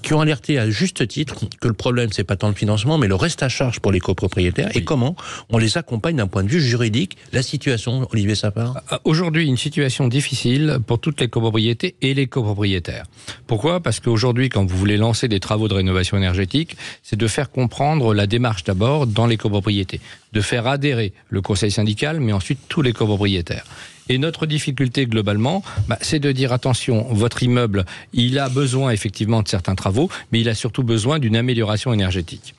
qui 0.02 0.12
ont 0.12 0.20
alerté 0.20 0.58
à 0.58 0.68
juste 0.68 1.06
titre 1.06 1.36
que 1.60 1.68
le 1.68 1.74
problème, 1.74 2.10
c'est 2.12 2.24
pas 2.24 2.36
tant 2.36 2.48
le 2.48 2.54
financement, 2.54 2.98
mais 2.98 3.08
le 3.08 3.14
reste 3.14 3.42
à 3.42 3.48
charge 3.48 3.80
pour 3.80 3.92
les 3.92 4.00
copropriétaires, 4.00 4.76
et 4.76 4.84
comment 4.84 5.14
on 5.50 5.58
les 5.58 5.78
accompagne 5.78 6.16
d'un 6.16 6.26
point 6.26 6.42
de 6.42 6.48
vue 6.48 6.60
juridique? 6.60 7.16
La 7.32 7.42
situation, 7.42 8.08
Olivier 8.12 8.34
Sapin? 8.34 8.74
Euh, 8.92 8.98
Aujourd'hui, 9.04 9.46
une 9.46 9.56
situation 9.56 10.08
difficile 10.08 10.78
pour 10.86 10.98
toutes 11.00 11.20
les 11.20 11.28
copropriétés 11.28 11.94
et 12.02 12.14
les 12.14 12.26
copropriétaires. 12.26 13.04
Pourquoi? 13.46 13.80
Parce 13.80 14.00
qu'aujourd'hui, 14.00 14.48
quand 14.48 14.64
vous 14.64 14.76
voulez 14.76 14.96
lancer 14.96 15.28
des 15.28 15.40
travaux 15.40 15.68
de 15.68 15.74
rénovation 15.74 16.16
énergétique, 16.16 16.76
c'est 17.02 17.16
de 17.16 17.26
faire 17.26 17.50
comprendre 17.50 18.14
la 18.14 18.26
démarche 18.26 18.64
d'abord 18.64 19.06
dans 19.06 19.26
les 19.26 19.36
copropriétés, 19.36 20.00
de 20.32 20.40
faire 20.40 20.66
adhérer 20.66 21.12
le 21.28 21.42
conseil 21.42 21.59
syndical, 21.68 22.20
mais 22.20 22.32
ensuite 22.32 22.60
tous 22.68 22.80
les 22.80 22.94
copropriétaires. 22.94 23.66
Et 24.08 24.18
notre 24.18 24.46
difficulté 24.46 25.06
globalement, 25.06 25.62
bah, 25.88 25.98
c'est 26.00 26.18
de 26.18 26.32
dire 26.32 26.52
attention, 26.52 27.06
votre 27.12 27.42
immeuble, 27.42 27.84
il 28.12 28.38
a 28.38 28.48
besoin 28.48 28.90
effectivement 28.90 29.42
de 29.42 29.48
certains 29.48 29.74
travaux, 29.74 30.08
mais 30.32 30.40
il 30.40 30.48
a 30.48 30.54
surtout 30.54 30.82
besoin 30.82 31.18
d'une 31.18 31.36
amélioration 31.36 31.92
énergétique. 31.92 32.54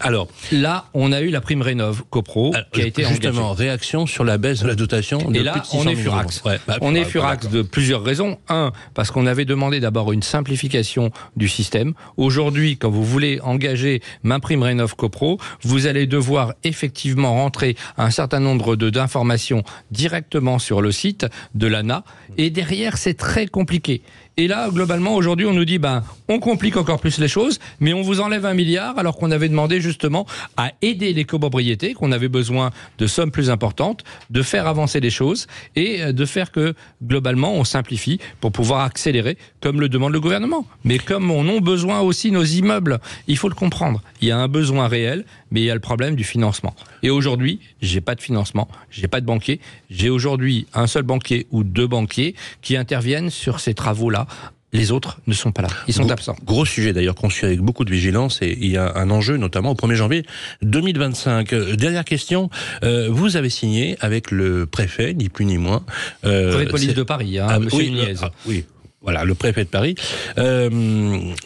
Alors, 0.00 0.28
Là, 0.50 0.86
on 0.94 1.12
a 1.12 1.20
eu 1.20 1.30
la 1.30 1.40
prime 1.40 1.62
rénov 1.62 2.02
copro 2.10 2.52
alors, 2.54 2.68
qui 2.72 2.82
a 2.82 2.86
été 2.86 3.04
engagée. 3.04 3.22
justement, 3.22 3.52
réaction 3.52 4.06
sur 4.06 4.24
la 4.24 4.38
baisse 4.38 4.62
de 4.62 4.68
la 4.68 4.74
dotation. 4.74 5.30
de 5.30 5.38
Et 5.38 5.42
là, 5.42 5.52
plus 5.52 5.60
de 5.60 5.66
600 5.66 5.82
on 5.84 5.88
est 5.88 5.96
furax. 5.96 6.42
Ouais, 6.44 6.60
bah, 6.66 6.78
on 6.80 6.94
est 6.94 7.02
bah, 7.02 7.08
furax 7.08 7.48
de 7.48 7.62
plusieurs 7.62 8.02
raisons. 8.02 8.38
Un, 8.48 8.72
parce 8.94 9.10
qu'on 9.10 9.26
avait 9.26 9.44
demandé 9.44 9.80
d'abord 9.80 10.12
une 10.12 10.22
simplification 10.22 11.10
du 11.36 11.48
système. 11.48 11.94
Aujourd'hui, 12.16 12.76
quand 12.76 12.90
vous 12.90 13.04
voulez 13.04 13.40
engager 13.42 14.02
ma 14.22 14.40
prime 14.40 14.62
Rénov 14.62 14.94
CoPro, 14.96 15.38
vous 15.62 15.86
allez 15.86 16.06
devoir 16.06 16.54
effectivement 16.64 17.32
rentrer 17.32 17.76
un 17.96 18.10
certain 18.10 18.40
nombre 18.40 18.76
de 18.76 18.90
d'informations 18.90 19.62
directement 19.90 20.58
sur 20.58 20.82
le 20.82 20.92
site 20.92 21.26
de 21.54 21.66
l'ANA. 21.66 22.04
Et 22.36 22.50
derrière, 22.50 22.98
c'est 22.98 23.14
très 23.14 23.46
compliqué. 23.46 24.02
Et 24.38 24.48
là, 24.48 24.70
globalement, 24.70 25.14
aujourd'hui, 25.14 25.44
on 25.44 25.52
nous 25.52 25.66
dit, 25.66 25.78
ben, 25.78 26.02
on 26.28 26.38
complique 26.38 26.78
encore 26.78 26.98
plus 26.98 27.18
les 27.18 27.28
choses, 27.28 27.58
mais 27.80 27.92
on 27.92 28.00
vous 28.00 28.20
enlève 28.20 28.46
un 28.46 28.54
milliard, 28.54 28.98
alors 28.98 29.16
qu'on 29.16 29.30
avait 29.30 29.50
demandé 29.50 29.82
justement 29.82 30.26
à 30.56 30.72
aider 30.80 31.12
les 31.12 31.24
copropriétés, 31.24 31.92
qu'on 31.92 32.12
avait 32.12 32.30
besoin 32.30 32.70
de 32.96 33.06
sommes 33.06 33.30
plus 33.30 33.50
importantes, 33.50 34.04
de 34.30 34.40
faire 34.40 34.66
avancer 34.66 35.00
les 35.00 35.10
choses 35.10 35.46
et 35.76 36.02
euh, 36.02 36.12
de 36.12 36.24
faire 36.24 36.50
que, 36.50 36.72
globalement, 37.02 37.52
on 37.52 37.64
simplifie 37.64 38.20
pour 38.40 38.52
pouvoir 38.52 38.80
accélérer, 38.84 39.36
comme 39.60 39.80
le 39.80 39.90
demande 39.90 40.14
le 40.14 40.20
gouvernement. 40.20 40.66
Mais 40.84 40.96
comme 40.96 41.30
on 41.30 41.46
a 41.54 41.60
besoin 41.60 42.00
aussi 42.00 42.30
nos 42.30 42.44
immeubles, 42.44 43.00
il 43.26 43.36
faut 43.36 43.50
le 43.50 43.54
comprendre. 43.54 44.00
Il 44.22 44.28
y 44.28 44.30
a 44.30 44.38
un 44.38 44.48
besoin 44.48 44.88
réel, 44.88 45.26
mais 45.50 45.60
il 45.60 45.64
y 45.64 45.70
a 45.70 45.74
le 45.74 45.80
problème 45.80 46.16
du 46.16 46.24
financement. 46.24 46.74
Et 47.02 47.10
aujourd'hui, 47.10 47.60
j'ai 47.82 48.00
pas 48.00 48.14
de 48.14 48.22
financement, 48.22 48.68
j'ai 48.90 49.08
pas 49.08 49.20
de 49.20 49.26
banquier. 49.26 49.60
J'ai 49.90 50.08
aujourd'hui 50.08 50.66
un 50.72 50.86
seul 50.86 51.02
banquier 51.02 51.46
ou 51.50 51.62
deux 51.64 51.86
banquiers 51.86 52.34
qui 52.62 52.76
interviennent 52.76 53.28
sur 53.28 53.60
ces 53.60 53.74
travaux-là. 53.74 54.26
Les 54.74 54.90
autres 54.90 55.18
ne 55.26 55.34
sont 55.34 55.52
pas 55.52 55.60
là. 55.60 55.68
Ils 55.86 55.92
sont 55.92 56.02
Gros- 56.04 56.12
absents. 56.12 56.36
Gros 56.46 56.64
sujet 56.64 56.94
d'ailleurs 56.94 57.14
qu'on 57.14 57.28
suit 57.28 57.44
avec 57.44 57.60
beaucoup 57.60 57.84
de 57.84 57.90
vigilance 57.90 58.40
et 58.40 58.56
il 58.58 58.68
y 58.70 58.78
a 58.78 58.90
un 58.96 59.10
enjeu 59.10 59.36
notamment 59.36 59.72
au 59.72 59.74
1er 59.74 59.96
janvier 59.96 60.24
2025. 60.62 61.52
Euh, 61.52 61.76
Dernière 61.76 62.04
question, 62.06 62.48
euh, 62.82 63.08
vous 63.10 63.36
avez 63.36 63.50
signé 63.50 63.96
avec 64.00 64.30
le 64.30 64.64
préfet, 64.64 65.12
ni 65.12 65.28
plus 65.28 65.44
ni 65.44 65.58
moins. 65.58 65.84
euh, 66.24 66.52
Préfet 66.52 66.64
de 66.66 66.70
police 66.70 66.94
de 66.94 67.02
Paris, 67.02 67.38
hein, 67.38 67.46
Ah, 67.50 67.58
Monsieur 67.58 67.78
oui, 67.80 67.90
Nunez. 67.90 68.14
ah, 68.22 68.30
oui, 68.46 68.64
voilà, 69.02 69.24
le 69.24 69.34
préfet 69.34 69.64
de 69.64 69.68
Paris. 69.68 69.94
Euh, 70.38 70.68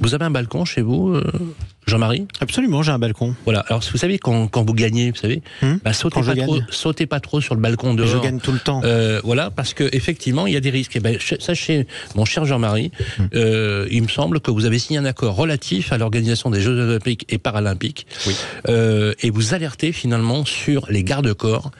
vous 0.00 0.14
avez 0.14 0.24
un 0.24 0.30
balcon 0.30 0.64
chez 0.64 0.82
vous, 0.82 1.08
euh, 1.10 1.24
Jean-Marie? 1.86 2.26
Absolument, 2.40 2.82
j'ai 2.82 2.92
un 2.92 2.98
balcon. 2.98 3.34
Voilà. 3.44 3.60
Alors 3.68 3.80
vous 3.92 3.98
savez 3.98 4.18
quand, 4.18 4.48
quand 4.48 4.64
vous 4.64 4.74
gagnez, 4.74 5.10
vous 5.10 5.16
savez, 5.16 5.42
Hmm 5.62 5.76
bah, 5.84 5.92
sautez 5.92 6.20
pas 6.20 6.34
trop, 6.34 6.54
gagne. 6.56 6.66
sautez 6.70 7.06
pas 7.06 7.20
trop 7.20 7.40
sur 7.40 7.54
le 7.54 7.60
balcon 7.60 7.94
dehors. 7.94 8.08
je 8.08 8.18
gagne 8.18 8.40
tout 8.40 8.52
le 8.52 8.58
temps. 8.58 8.82
Euh, 8.84 9.20
voilà, 9.24 9.50
parce 9.50 9.72
que 9.74 9.88
effectivement, 9.92 10.46
il 10.46 10.52
y 10.54 10.56
a 10.56 10.60
des 10.60 10.70
risques. 10.70 10.96
Et 10.96 11.00
ben, 11.00 11.18
ch- 11.20 11.40
sachez, 11.40 11.86
mon 12.14 12.24
cher 12.24 12.44
Jean-Marie, 12.44 12.90
Hmm. 13.18 13.26
euh, 13.34 13.86
il 13.90 14.02
me 14.02 14.08
semble 14.08 14.40
que 14.40 14.50
vous 14.50 14.64
avez 14.64 14.78
signé 14.78 14.98
un 14.98 15.04
accord 15.04 15.34
relatif 15.36 15.92
à 15.92 15.98
l'organisation 15.98 16.50
des 16.50 16.60
Jeux 16.60 16.78
Olympiques 16.78 17.24
et 17.28 17.38
Paralympiques, 17.38 18.06
Oui. 18.26 18.34
Euh, 18.68 19.14
et 19.22 19.30
vous 19.30 19.54
alertez 19.54 19.92
finalement 19.92 20.44
sur 20.44 20.86
les 20.90 21.04
garde-corps. 21.04 21.70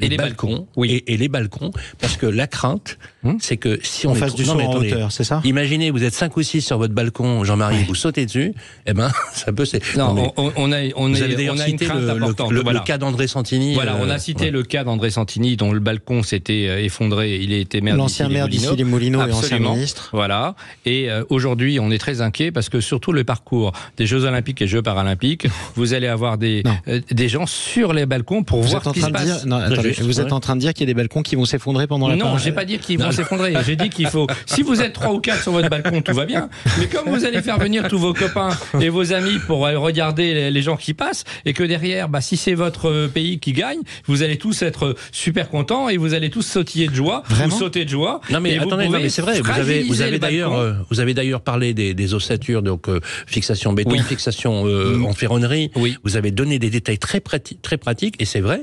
Et 0.00 0.08
les 0.08 0.16
balcons, 0.16 0.66
oui. 0.76 0.90
et, 1.06 1.14
et 1.14 1.16
les 1.16 1.28
balcons, 1.28 1.70
parce 2.00 2.16
que 2.16 2.26
la 2.26 2.46
crainte, 2.46 2.98
Hmm. 3.22 3.36
c'est 3.40 3.56
que 3.56 3.78
si 3.82 4.06
on, 4.06 4.10
On 4.10 4.14
est 4.16 4.18
fasse 4.18 4.32
trop- 4.34 4.42
du 4.42 4.44
non, 4.46 4.52
saut 4.52 4.60
en 4.60 4.70
attendez, 4.72 4.92
hauteur, 4.92 5.10
c'est 5.12 5.24
ça? 5.24 5.40
Imaginez, 5.44 5.90
vous 5.90 6.04
êtes 6.04 6.12
5 6.12 6.36
ou 6.36 6.42
6 6.42 6.60
sur 6.60 6.76
votre 6.76 6.92
balcon, 6.92 7.42
Jean-Marie, 7.42 7.84
vous 7.84 7.94
sautez 7.94 8.26
dessus, 8.26 8.52
eh 8.86 8.92
ben, 8.92 9.10
ça 9.32 9.50
peut, 9.50 9.64
c'est, 9.64 9.80
Non, 9.96 10.12
mais 10.12 10.30
on, 10.36 10.52
on 10.56 10.72
a, 10.72 10.80
on 10.96 11.08
vous 11.08 11.22
est- 11.22 11.48
on 11.48 11.58
a 11.58 11.66
une 11.66 11.78
cité 11.78 11.86
crainte 11.86 12.00
le, 12.02 12.06
le- 12.06 12.12
importante. 12.12 12.52
le- 12.52 12.60
Voilà. 12.62 12.80
le 12.80 12.84
cas 12.84 12.98
d'André 12.98 13.26
Santini. 13.26 13.72
Voilà, 13.72 13.96
on 13.98 14.10
euh, 14.10 14.12
a 14.14 14.18
cité 14.18 14.46
ouais. 14.46 14.50
le 14.50 14.62
cas 14.62 14.84
d'André 14.84 15.08
Santini, 15.10 15.56
dont 15.56 15.72
le 15.72 15.80
balcon 15.80 16.22
s'était 16.22 16.66
euh, 16.68 16.82
effondré. 16.84 17.36
Il 17.40 17.50
a 17.54 17.56
été 17.56 17.80
maire 17.80 17.96
L'ancien 17.96 18.28
maire 18.28 18.46
d'ici 18.48 18.66
les 18.76 18.84
Moulineaux 18.84 19.20
et 19.20 19.32
ancien 19.32 19.38
Absolument. 19.38 19.74
ministre. 19.74 20.10
Voilà. 20.12 20.54
Et 20.84 21.10
euh, 21.10 21.24
aujourd'hui, 21.30 21.80
on 21.80 21.90
est 21.90 21.98
très 21.98 22.20
inquiet 22.20 22.52
parce 22.52 22.68
que 22.68 22.80
surtout 22.82 23.12
le 23.12 23.24
parcours 23.24 23.72
des 23.96 24.04
Jeux 24.04 24.24
Olympiques 24.24 24.60
et 24.60 24.66
Jeux 24.66 24.82
Paralympiques, 24.82 25.46
vous 25.76 25.94
allez 25.94 26.08
avoir 26.08 26.36
des, 26.36 26.62
Non. 26.62 26.76
euh, 26.88 27.00
des 27.10 27.28
gens 27.30 27.46
sur 27.46 27.94
les 27.94 28.04
balcons 28.04 28.42
pour 28.42 28.60
Vous 28.60 28.68
voir 28.68 28.84
ce 28.84 28.90
qui 28.90 29.00
se 29.00 29.08
passe. 29.08 29.46
Juste, 29.88 30.00
vous 30.02 30.20
êtes 30.20 30.32
en 30.32 30.40
train 30.40 30.56
de 30.56 30.60
dire 30.60 30.72
qu'il 30.74 30.82
y 30.82 30.90
a 30.90 30.92
des 30.92 30.94
balcons 30.94 31.22
qui 31.22 31.36
vont 31.36 31.44
s'effondrer 31.44 31.86
pendant 31.86 32.08
la 32.08 32.16
Non, 32.16 32.38
j'ai 32.38 32.52
pas 32.52 32.64
dit 32.64 32.78
qu'ils 32.78 32.98
vont 32.98 33.10
s'effondrer. 33.12 33.54
J'ai 33.66 33.76
dit 33.76 33.88
qu'il 33.90 34.06
faut. 34.08 34.26
Si 34.46 34.62
vous 34.62 34.80
êtes 34.80 34.92
trois 34.92 35.12
ou 35.12 35.20
quatre 35.20 35.42
sur 35.42 35.52
votre 35.52 35.68
balcon, 35.70 36.00
tout 36.02 36.14
va 36.14 36.24
bien. 36.26 36.48
Mais 36.78 36.86
comme 36.86 37.08
vous 37.08 37.24
allez 37.24 37.40
faire 37.42 37.58
venir 37.58 37.88
tous 37.88 37.98
vos 37.98 38.12
copains 38.14 38.50
et 38.80 38.88
vos 38.88 39.12
amis 39.12 39.38
pour 39.46 39.58
regarder 39.60 40.50
les- 40.50 40.62
gens 40.62 40.76
qui 40.76 40.94
passent, 40.94 41.24
et 41.44 41.52
que 41.52 41.62
derrière, 41.62 42.08
bah, 42.08 42.20
si 42.22 42.36
c'est 42.38 42.54
votre 42.54 42.88
euh, 42.88 43.08
pays 43.08 43.38
qui 43.38 43.52
gagne, 43.52 43.80
vous 44.06 44.22
allez 44.22 44.38
tous 44.38 44.62
être 44.62 44.86
euh, 44.86 44.94
super 45.12 45.50
contents 45.50 45.88
et 45.90 45.96
vous 45.98 46.14
allez 46.14 46.30
tous 46.30 46.40
sautiller 46.42 46.88
de 46.88 46.94
joie 46.94 47.22
Vraiment 47.28 47.54
ou 47.54 47.58
sauter 47.58 47.84
de 47.84 47.90
joie. 47.90 48.20
Non 48.30 48.40
mais 48.40 48.56
attendez, 48.58 48.88
non, 48.88 48.98
mais 48.98 49.08
c'est 49.10 49.20
vrai. 49.22 49.40
Vous 49.42 49.50
avez, 49.50 49.82
vous 49.82 50.00
avez 50.00 50.12
le 50.12 50.18
d'ailleurs, 50.18 50.54
euh, 50.54 50.72
vous 50.90 51.00
avez 51.00 51.12
d'ailleurs 51.12 51.42
parlé 51.42 51.74
des, 51.74 51.92
des 51.92 52.14
ossature, 52.14 52.62
donc 52.62 52.88
euh, 52.88 53.00
fixation 53.26 53.72
béton, 53.74 53.90
Oui. 53.90 54.00
fixation 54.00 54.66
euh, 54.66 54.96
Mm. 54.96 55.04
en 55.06 55.12
ferronnerie. 55.12 55.70
Oui. 55.76 55.96
Vous 56.04 56.16
avez 56.16 56.30
donné 56.30 56.58
des 56.58 56.70
détails 56.70 56.98
très 56.98 57.18
prati- 57.20 57.58
très 57.60 57.76
pratiques 57.76 58.14
et 58.20 58.24
c'est 58.24 58.40
vrai. 58.40 58.62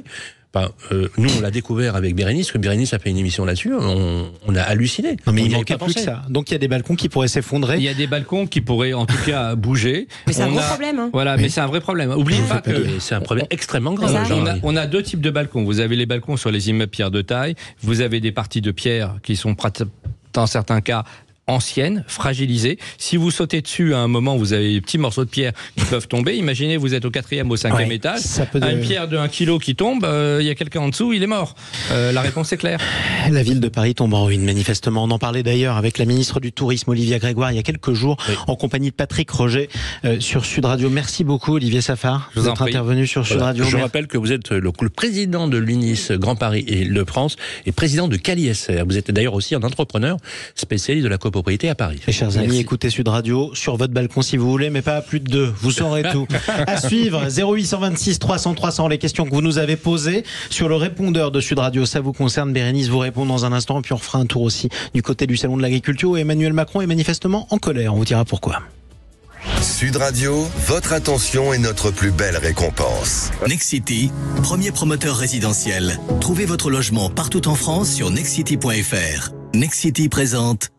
Enfin, 0.53 0.69
euh, 0.91 1.07
nous, 1.17 1.29
on 1.37 1.39
l'a 1.39 1.49
découvert 1.49 1.95
avec 1.95 2.13
Bérénice, 2.13 2.47
parce 2.47 2.53
que 2.53 2.57
Bérénice 2.57 2.93
a 2.93 2.99
fait 2.99 3.09
une 3.09 3.17
émission 3.17 3.45
là-dessus. 3.45 3.71
On, 3.73 4.29
on 4.45 4.55
a 4.55 4.61
halluciné. 4.61 5.11
Non, 5.25 5.31
mais 5.31 5.43
On 5.43 5.45
il 5.45 5.51
manquait 5.53 5.77
pas 5.77 5.85
plus 5.85 5.93
que 5.93 6.01
ça. 6.01 6.23
Donc 6.27 6.49
il 6.49 6.53
y 6.53 6.55
a 6.55 6.59
des 6.59 6.67
balcons 6.67 6.95
qui 6.95 7.07
pourraient 7.07 7.27
Il 7.27 7.29
s'effondrer. 7.29 7.79
y 7.79 7.87
a 7.87 7.93
des 7.93 8.07
balcons 8.07 8.45
qui 8.47 8.59
pourraient 8.59 8.91
en 8.91 9.05
tout 9.05 9.15
cas 9.25 9.55
bouger. 9.55 10.09
Mais 10.27 10.33
c'est 10.33 10.41
un 10.43 10.49
gros 10.49 10.59
a- 10.59 10.63
problème. 10.63 10.99
hein. 10.99 11.09
Voilà, 11.13 11.37
mais 11.37 11.47
c'est 11.47 11.61
un 11.61 11.67
vrai 11.67 11.79
problème. 11.79 12.11
Oubliez 12.11 12.41
pas 12.49 12.59
que. 12.59 12.99
C'est 12.99 13.15
un 13.15 13.21
problème 13.21 13.47
extrêmement 13.49 13.93
grave. 13.93 14.11
On 14.13 14.17
a, 14.17 14.23
Jean-Marie. 14.25 14.59
on 14.63 14.75
a 14.75 14.87
deux 14.87 15.01
types 15.03 15.21
de 15.21 15.29
balcons. 15.29 15.63
Vous 15.63 15.79
avez 15.79 15.95
les 15.95 16.05
balcons 16.05 16.35
sur 16.35 16.51
les 16.51 16.69
immeubles 16.69 16.91
pierre 16.91 17.11
de 17.11 17.21
taille. 17.21 17.55
Vous 17.81 18.01
avez 18.01 18.19
des 18.19 18.33
parties 18.33 18.61
de 18.61 18.71
pierre 18.71 19.15
qui 19.23 19.37
sont 19.37 19.53
prati- 19.53 19.85
dans 20.33 20.47
certains 20.47 20.81
cas 20.81 21.05
anciennes, 21.51 22.03
fragilisées. 22.07 22.77
Si 22.97 23.17
vous 23.17 23.29
sautez 23.31 23.61
dessus 23.61 23.93
à 23.93 23.99
un 23.99 24.07
moment, 24.07 24.37
vous 24.37 24.53
avez 24.53 24.73
des 24.73 24.81
petits 24.81 24.97
morceaux 24.97 25.25
de 25.25 25.29
pierre 25.29 25.53
qui 25.77 25.85
peuvent 25.85 26.07
tomber. 26.07 26.35
Imaginez, 26.35 26.77
vous 26.77 26.93
êtes 26.93 27.05
au 27.05 27.11
quatrième, 27.11 27.51
au 27.51 27.57
cinquième 27.57 27.89
Ouais, 27.89 27.95
étage, 27.95 28.19
ça 28.21 28.45
peut 28.45 28.59
de- 28.59 28.67
une 28.71 28.79
pierre 28.81 29.07
de 29.07 29.17
1 29.17 29.27
kg 29.27 29.59
qui 29.59 29.75
tombe, 29.75 30.05
euh, 30.05 30.37
il 30.41 30.47
y 30.47 30.49
a 30.49 30.55
quelqu'un 30.55 30.79
en 30.81 30.89
dessous, 30.89 31.13
il 31.13 31.21
est 31.23 31.27
mort. 31.27 31.55
Euh, 31.91 32.11
la 32.11 32.21
réponse 32.21 32.51
est 32.53 32.57
claire. 32.57 32.79
La 33.29 33.43
ville 33.43 33.59
de 33.59 33.67
Paris 33.67 33.93
tombe 33.95 34.13
en 34.13 34.25
ruine, 34.25 34.43
manifestement. 34.43 35.03
On 35.03 35.11
en 35.11 35.19
parlait 35.19 35.43
d'ailleurs 35.43 35.77
avec 35.77 35.97
la 35.97 36.05
ministre 36.05 36.39
du 36.39 36.51
Tourisme, 36.51 36.89
Olivia 36.89 37.19
Grégoire, 37.19 37.51
il 37.51 37.55
y 37.55 37.59
a 37.59 37.63
quelques 37.63 37.93
jours, 37.93 38.17
Oui. 38.27 38.35
en 38.47 38.55
compagnie 38.55 38.89
de 38.89 38.95
Patrick 38.95 39.29
Roger, 39.29 39.69
euh, 40.05 40.19
sur 40.19 40.45
Sud 40.45 40.65
Radio. 40.65 40.89
Merci 40.89 41.23
beaucoup, 41.23 41.53
Olivier 41.55 41.81
Safar, 41.81 42.31
vous 42.35 42.43
d'être 42.43 42.61
intervenu 42.61 43.05
sur 43.07 43.25
Sud 43.25 43.37
Voilà. 43.37 43.47
Radio. 43.47 43.63
Je 43.65 43.77
rappelle 43.77 44.07
que 44.07 44.17
vous 44.17 44.31
êtes 44.31 44.49
le, 44.51 44.71
le 44.81 44.89
président 44.89 45.47
de 45.47 45.57
l'UNIS 45.57 46.07
Grand 46.11 46.35
Paris 46.35 46.63
et 46.67 46.83
le 46.83 47.05
France 47.05 47.35
et 47.65 47.71
président 47.71 48.07
de 48.07 48.17
CaliSR. 48.17 48.83
Vous 48.87 48.97
êtes 48.97 49.11
d'ailleurs 49.11 49.33
aussi 49.33 49.55
un 49.55 49.61
entrepreneur 49.63 50.17
spécialiste 50.55 51.03
de 51.03 51.09
la 51.09 51.17
copropriété 51.41 51.69
à 51.69 51.75
Paris. 51.75 51.99
Mes 52.05 52.13
chers 52.13 52.37
amis, 52.37 52.47
Merci. 52.47 52.59
écoutez 52.59 52.89
Sud 52.91 53.07
Radio 53.07 53.49
sur 53.55 53.75
votre 53.75 53.93
balcon 53.93 54.21
si 54.21 54.37
vous 54.37 54.49
voulez, 54.49 54.69
mais 54.69 54.83
pas 54.83 54.97
à 54.97 55.01
plus 55.01 55.19
de 55.19 55.27
deux. 55.27 55.51
Vous 55.61 55.71
saurez 55.71 56.03
tout. 56.03 56.27
À 56.67 56.79
suivre, 56.79 57.23
0826 57.29 58.19
300 58.19 58.53
300, 58.53 58.87
les 58.89 58.99
questions 58.99 59.25
que 59.25 59.31
vous 59.31 59.41
nous 59.41 59.57
avez 59.57 59.75
posées 59.75 60.23
sur 60.51 60.69
le 60.69 60.75
répondeur 60.75 61.31
de 61.31 61.41
Sud 61.41 61.57
Radio. 61.57 61.85
Ça 61.85 61.99
vous 61.99 62.13
concerne. 62.13 62.53
Bérénice 62.53 62.89
vous 62.89 62.99
répond 62.99 63.25
dans 63.25 63.45
un 63.45 63.53
instant. 63.53 63.79
Et 63.79 63.81
puis 63.81 63.93
on 63.93 63.97
fera 63.97 64.19
un 64.19 64.25
tour 64.27 64.43
aussi 64.43 64.69
du 64.93 65.01
côté 65.01 65.25
du 65.25 65.35
Salon 65.35 65.57
de 65.57 65.63
l'Agriculture 65.63 66.11
où 66.11 66.17
Emmanuel 66.17 66.53
Macron 66.53 66.81
est 66.81 66.87
manifestement 66.87 67.47
en 67.49 67.57
colère. 67.57 67.93
On 67.95 67.97
vous 67.97 68.05
dira 68.05 68.23
pourquoi. 68.23 68.61
Sud 69.61 69.95
Radio, 69.95 70.47
votre 70.67 70.93
attention 70.93 71.53
est 71.53 71.57
notre 71.57 71.89
plus 71.89 72.11
belle 72.11 72.37
récompense. 72.37 73.31
Nexity, 73.47 74.11
premier 74.43 74.71
promoteur 74.71 75.17
résidentiel. 75.17 75.97
Trouvez 76.19 76.45
votre 76.45 76.69
logement 76.69 77.09
partout 77.09 77.47
en 77.47 77.55
France 77.55 77.91
sur 77.91 78.11
nexity.fr. 78.11 79.31
Nexity 79.55 80.09
présente 80.09 80.69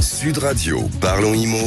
Sud 0.00 0.38
Radio, 0.38 0.88
parlons 1.00 1.34
IMO. 1.34 1.58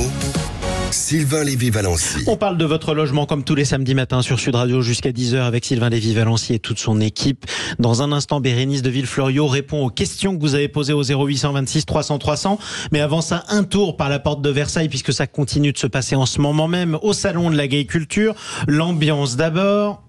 Sylvain 0.91 1.43
Lévy-Valency. 1.43 2.23
On 2.27 2.37
parle 2.37 2.57
de 2.57 2.63
votre 2.65 2.93
logement 2.93 3.25
comme 3.25 3.43
tous 3.43 3.55
les 3.55 3.65
samedis 3.65 3.93
matins 3.93 4.21
sur 4.21 4.39
Sud 4.39 4.55
Radio 4.55 4.81
jusqu'à 4.81 5.11
10h 5.11 5.37
avec 5.41 5.65
Sylvain 5.65 5.89
Lévy-Valency 5.89 6.53
et 6.53 6.59
toute 6.59 6.79
son 6.79 7.01
équipe. 7.01 7.45
Dans 7.79 8.01
un 8.01 8.11
instant, 8.11 8.39
Bérénice 8.39 8.81
de 8.81 8.89
Villefloriot 8.89 9.47
répond 9.47 9.85
aux 9.85 9.89
questions 9.89 10.35
que 10.35 10.41
vous 10.41 10.55
avez 10.55 10.69
posées 10.69 10.93
au 10.93 11.03
0826 11.03 11.85
300 11.85 12.19
300. 12.19 12.59
Mais 12.91 13.01
avant 13.01 13.21
ça, 13.21 13.43
un 13.49 13.63
tour 13.63 13.97
par 13.97 14.09
la 14.09 14.19
porte 14.19 14.41
de 14.41 14.49
Versailles 14.49 14.89
puisque 14.89 15.13
ça 15.13 15.27
continue 15.27 15.73
de 15.73 15.77
se 15.77 15.87
passer 15.87 16.15
en 16.15 16.25
ce 16.25 16.39
moment 16.39 16.67
même 16.67 16.97
au 17.01 17.13
Salon 17.13 17.49
de 17.49 17.57
l'Agriculture. 17.57 18.35
L'ambiance 18.67 19.35
d'abord. 19.35 20.03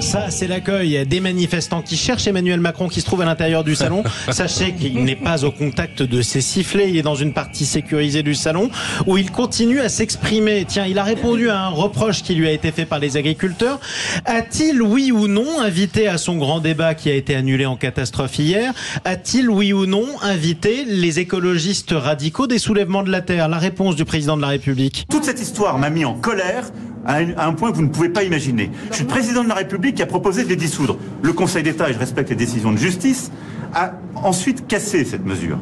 Ça, 0.00 0.30
c'est 0.30 0.46
l'accueil 0.46 1.04
des 1.06 1.20
manifestants 1.20 1.82
qui 1.82 1.96
cherchent 1.96 2.28
Emmanuel 2.28 2.60
Macron 2.60 2.88
qui 2.88 3.00
se 3.00 3.06
trouve 3.06 3.22
à 3.22 3.24
l'intérieur 3.24 3.64
du 3.64 3.74
salon. 3.74 4.04
Sachez 4.30 4.72
qu'il 4.72 5.02
n'est 5.04 5.16
pas 5.16 5.44
au 5.44 5.50
contact 5.50 6.02
de 6.02 6.22
ces 6.22 6.40
sifflets. 6.40 6.88
Il 6.88 6.96
est 6.96 7.02
dans 7.02 7.16
une 7.16 7.32
partie 7.32 7.66
sécurisée 7.66 8.22
du 8.22 8.34
salon 8.34 8.70
où 9.06 9.18
il 9.18 9.30
continue 9.30 9.80
à 9.80 9.88
s'exprimer. 9.88 10.64
Tiens, 10.66 10.86
il 10.86 10.98
a 10.98 11.02
répondu 11.02 11.50
à 11.50 11.64
un 11.64 11.68
reproche 11.68 12.22
qui 12.22 12.34
lui 12.34 12.46
a 12.46 12.52
été 12.52 12.70
fait 12.70 12.84
par 12.84 13.00
les 13.00 13.16
agriculteurs. 13.16 13.80
A-t-il, 14.24 14.80
oui 14.80 15.10
ou 15.10 15.26
non, 15.26 15.60
invité 15.60 16.06
à 16.06 16.16
son 16.16 16.36
grand 16.36 16.60
débat 16.60 16.94
qui 16.94 17.10
a 17.10 17.14
été 17.14 17.34
annulé 17.34 17.66
en 17.66 17.76
catastrophe 17.76 18.38
hier, 18.38 18.72
a-t-il, 19.04 19.50
oui 19.50 19.72
ou 19.72 19.86
non, 19.86 20.06
invité 20.22 20.84
les 20.84 21.18
écologistes 21.18 21.92
radicaux 21.92 22.46
des 22.46 22.58
soulèvements 22.58 23.02
de 23.02 23.10
la 23.10 23.20
Terre? 23.20 23.48
La 23.48 23.58
réponse 23.58 23.96
du 23.96 24.04
président 24.04 24.36
de 24.36 24.42
la 24.42 24.48
République. 24.48 25.06
Toute 25.10 25.24
cette 25.24 25.40
histoire 25.40 25.78
m'a 25.78 25.90
mis 25.90 26.04
en 26.04 26.14
colère 26.14 26.70
à 27.08 27.46
un, 27.46 27.54
point 27.54 27.70
que 27.70 27.76
vous 27.76 27.82
ne 27.82 27.88
pouvez 27.88 28.10
pas 28.10 28.22
imaginer. 28.22 28.70
Je 28.90 28.96
suis 28.96 29.04
le 29.04 29.08
président 29.08 29.42
de 29.42 29.48
la 29.48 29.54
République 29.54 29.94
qui 29.94 30.02
a 30.02 30.06
proposé 30.06 30.44
de 30.44 30.48
les 30.50 30.56
dissoudre. 30.56 30.98
Le 31.22 31.32
Conseil 31.32 31.62
d'État, 31.62 31.88
et 31.88 31.94
je 31.94 31.98
respecte 31.98 32.28
les 32.28 32.36
décisions 32.36 32.70
de 32.70 32.76
justice, 32.76 33.32
a 33.74 33.92
ensuite 34.14 34.66
cassé 34.66 35.06
cette 35.06 35.24
mesure. 35.24 35.58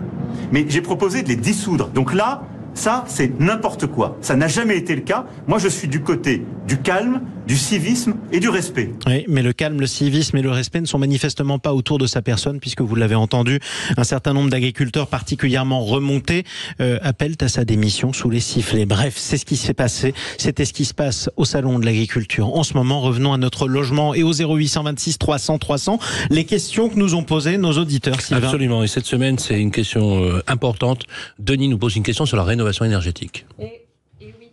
Mais 0.51 0.67
j'ai 0.69 0.81
proposé 0.81 1.23
de 1.23 1.29
les 1.29 1.37
dissoudre. 1.37 1.89
Donc 1.89 2.13
là, 2.13 2.43
ça, 2.75 3.05
c'est 3.07 3.39
n'importe 3.41 3.87
quoi. 3.87 4.17
Ça 4.23 4.35
n'a 4.35 4.49
jamais 4.49 4.77
été 4.77 4.97
le 4.97 5.03
cas. 5.03 5.25
Moi, 5.47 5.59
je 5.59 5.69
suis 5.69 5.87
du 5.87 6.01
côté 6.01 6.45
du 6.67 6.79
calme, 6.79 7.21
du 7.47 7.57
civisme 7.57 8.15
et 8.33 8.41
du 8.41 8.49
respect. 8.49 8.91
Oui, 9.07 9.25
mais 9.29 9.43
le 9.43 9.53
calme, 9.53 9.81
le 9.81 9.87
civisme 9.87 10.37
et 10.37 10.43
le 10.43 10.51
respect 10.51 10.81
ne 10.81 10.87
sont 10.87 10.99
manifestement 10.99 11.59
pas 11.59 11.75
autour 11.75 11.99
de 11.99 12.07
sa 12.07 12.23
personne, 12.23 12.61
puisque 12.61 12.81
vous 12.81 12.95
l'avez 12.95 13.15
entendu, 13.15 13.61
un 13.97 14.05
certain 14.05 14.33
nombre 14.33 14.51
d'agriculteurs 14.51 15.07
particulièrement 15.07 15.85
remontés 15.85 16.45
euh, 16.81 16.99
appellent 17.03 17.37
à 17.41 17.49
sa 17.49 17.65
démission 17.65 18.13
sous 18.13 18.31
les 18.31 18.41
sifflets. 18.41 18.87
Bref, 18.87 19.15
c'est 19.17 19.37
ce 19.37 19.45
qui 19.45 19.57
s'est 19.57 19.75
passé. 19.75 20.15
C'était 20.39 20.65
ce 20.65 20.73
qui 20.73 20.85
se 20.85 20.95
passe 20.95 21.31
au 21.37 21.45
salon 21.45 21.79
de 21.79 21.85
l'agriculture. 21.85 22.55
En 22.55 22.65
ce 22.65 22.75
moment, 22.75 23.01
revenons 23.01 23.33
à 23.33 23.39
notre 23.39 23.69
logement 23.69 24.15
et 24.15 24.23
au 24.23 24.33
0826 24.33 25.19
300 25.19 25.59
300. 25.59 25.99
Les 26.31 26.45
questions 26.45 26.89
que 26.89 26.97
nous 26.97 27.15
ont 27.15 27.23
posées 27.23 27.59
nos 27.59 27.73
auditeurs, 27.73 28.21
Sylvain. 28.21 28.45
Absolument. 28.45 28.83
Et 28.83 28.89
cette 28.89 29.07
semaine, 29.07 29.39
c'est 29.39 29.61
une 29.61 29.71
question 29.71 30.23
euh, 30.25 30.43
importante. 30.49 31.05
Denis 31.39 31.69
nous 31.69 31.79
pose 31.79 31.97
une 31.97 32.03
question 32.03 32.27
sur 32.27 32.37
la 32.37 32.45
rénovation 32.45 32.85
énergétique. 32.85 33.47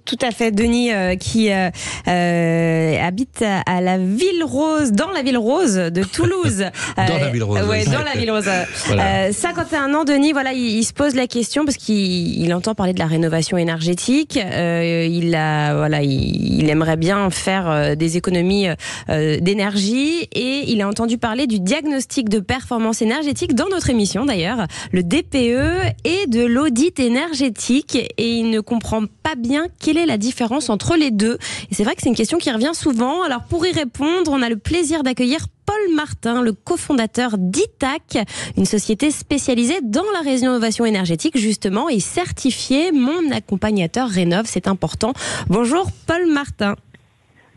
Tout 0.05 0.17
à 0.21 0.31
fait, 0.31 0.51
Denis 0.51 0.91
euh, 0.91 1.15
qui 1.15 1.51
euh, 1.51 1.69
euh, 2.09 2.97
habite 3.01 3.41
à, 3.41 3.61
à 3.61 3.79
la 3.81 3.97
ville 3.97 4.43
rose, 4.43 4.91
dans 4.91 5.09
la 5.11 5.21
ville 5.23 5.37
rose 5.37 5.75
de 5.75 6.03
Toulouse. 6.03 6.65
Dans 6.97 7.17
la 7.17 7.29
ville 7.29 7.43
rose, 7.43 7.59
Ouais, 7.67 7.83
oui. 7.87 7.91
dans 7.91 8.01
la 8.03 8.13
ville 8.13 8.31
rose. 8.31 8.43
Voilà. 8.87 9.27
Euh, 9.27 9.31
51 9.31 9.93
ans, 9.93 10.03
Denis, 10.03 10.33
voilà, 10.33 10.51
il, 10.53 10.59
il 10.79 10.83
se 10.83 10.93
pose 10.93 11.15
la 11.15 11.27
question 11.27 11.63
parce 11.65 11.77
qu'il 11.77 12.41
il 12.43 12.53
entend 12.53 12.75
parler 12.75 12.93
de 12.93 12.99
la 12.99 13.05
rénovation 13.05 13.57
énergétique. 13.57 14.37
Euh, 14.37 15.07
il 15.09 15.33
a, 15.35 15.75
voilà, 15.75 16.01
il, 16.03 16.59
il 16.61 16.69
aimerait 16.69 16.97
bien 16.97 17.29
faire 17.29 17.69
euh, 17.69 17.95
des 17.95 18.17
économies 18.17 18.67
euh, 19.09 19.39
d'énergie 19.39 20.27
et 20.33 20.63
il 20.67 20.81
a 20.81 20.87
entendu 20.87 21.17
parler 21.17 21.47
du 21.47 21.59
diagnostic 21.59 22.29
de 22.29 22.39
performance 22.39 23.01
énergétique 23.01 23.55
dans 23.55 23.69
notre 23.69 23.89
émission 23.89 24.25
d'ailleurs, 24.25 24.67
le 24.91 25.01
DPE 25.03 25.93
et 26.03 26.27
de 26.27 26.45
l'audit 26.45 26.99
énergétique 26.99 27.95
et 28.17 28.29
il 28.29 28.49
ne 28.49 28.59
comprend 28.59 29.01
pas 29.23 29.35
bien 29.37 29.67
quelle 29.93 30.01
est 30.01 30.05
la 30.07 30.17
différence 30.17 30.71
entre 30.71 30.95
les 30.95 31.11
deux? 31.11 31.37
Et 31.69 31.75
c'est 31.75 31.83
vrai 31.83 31.93
que 31.93 32.01
c'est 32.01 32.09
une 32.09 32.15
question 32.15 32.39
qui 32.39 32.49
revient 32.49 32.71
souvent. 32.73 33.21
Alors 33.21 33.43
pour 33.43 33.63
y 33.63 33.71
répondre, 33.71 34.31
on 34.31 34.41
a 34.41 34.49
le 34.49 34.57
plaisir 34.57 35.03
d'accueillir 35.03 35.45
Paul 35.67 35.95
Martin, 35.95 36.41
le 36.41 36.51
cofondateur 36.51 37.37
d'ITAC, 37.37 38.17
une 38.57 38.65
société 38.65 39.11
spécialisée 39.11 39.81
dans 39.83 40.03
la 40.13 40.21
rénovation 40.21 40.85
énergétique 40.85 41.37
justement 41.37 41.89
et 41.89 41.99
certifié 41.99 42.91
mon 42.91 43.31
accompagnateur 43.31 44.09
rénove, 44.09 44.45
c'est 44.47 44.67
important. 44.67 45.13
Bonjour 45.47 45.87
Paul 46.07 46.25
Martin. 46.25 46.75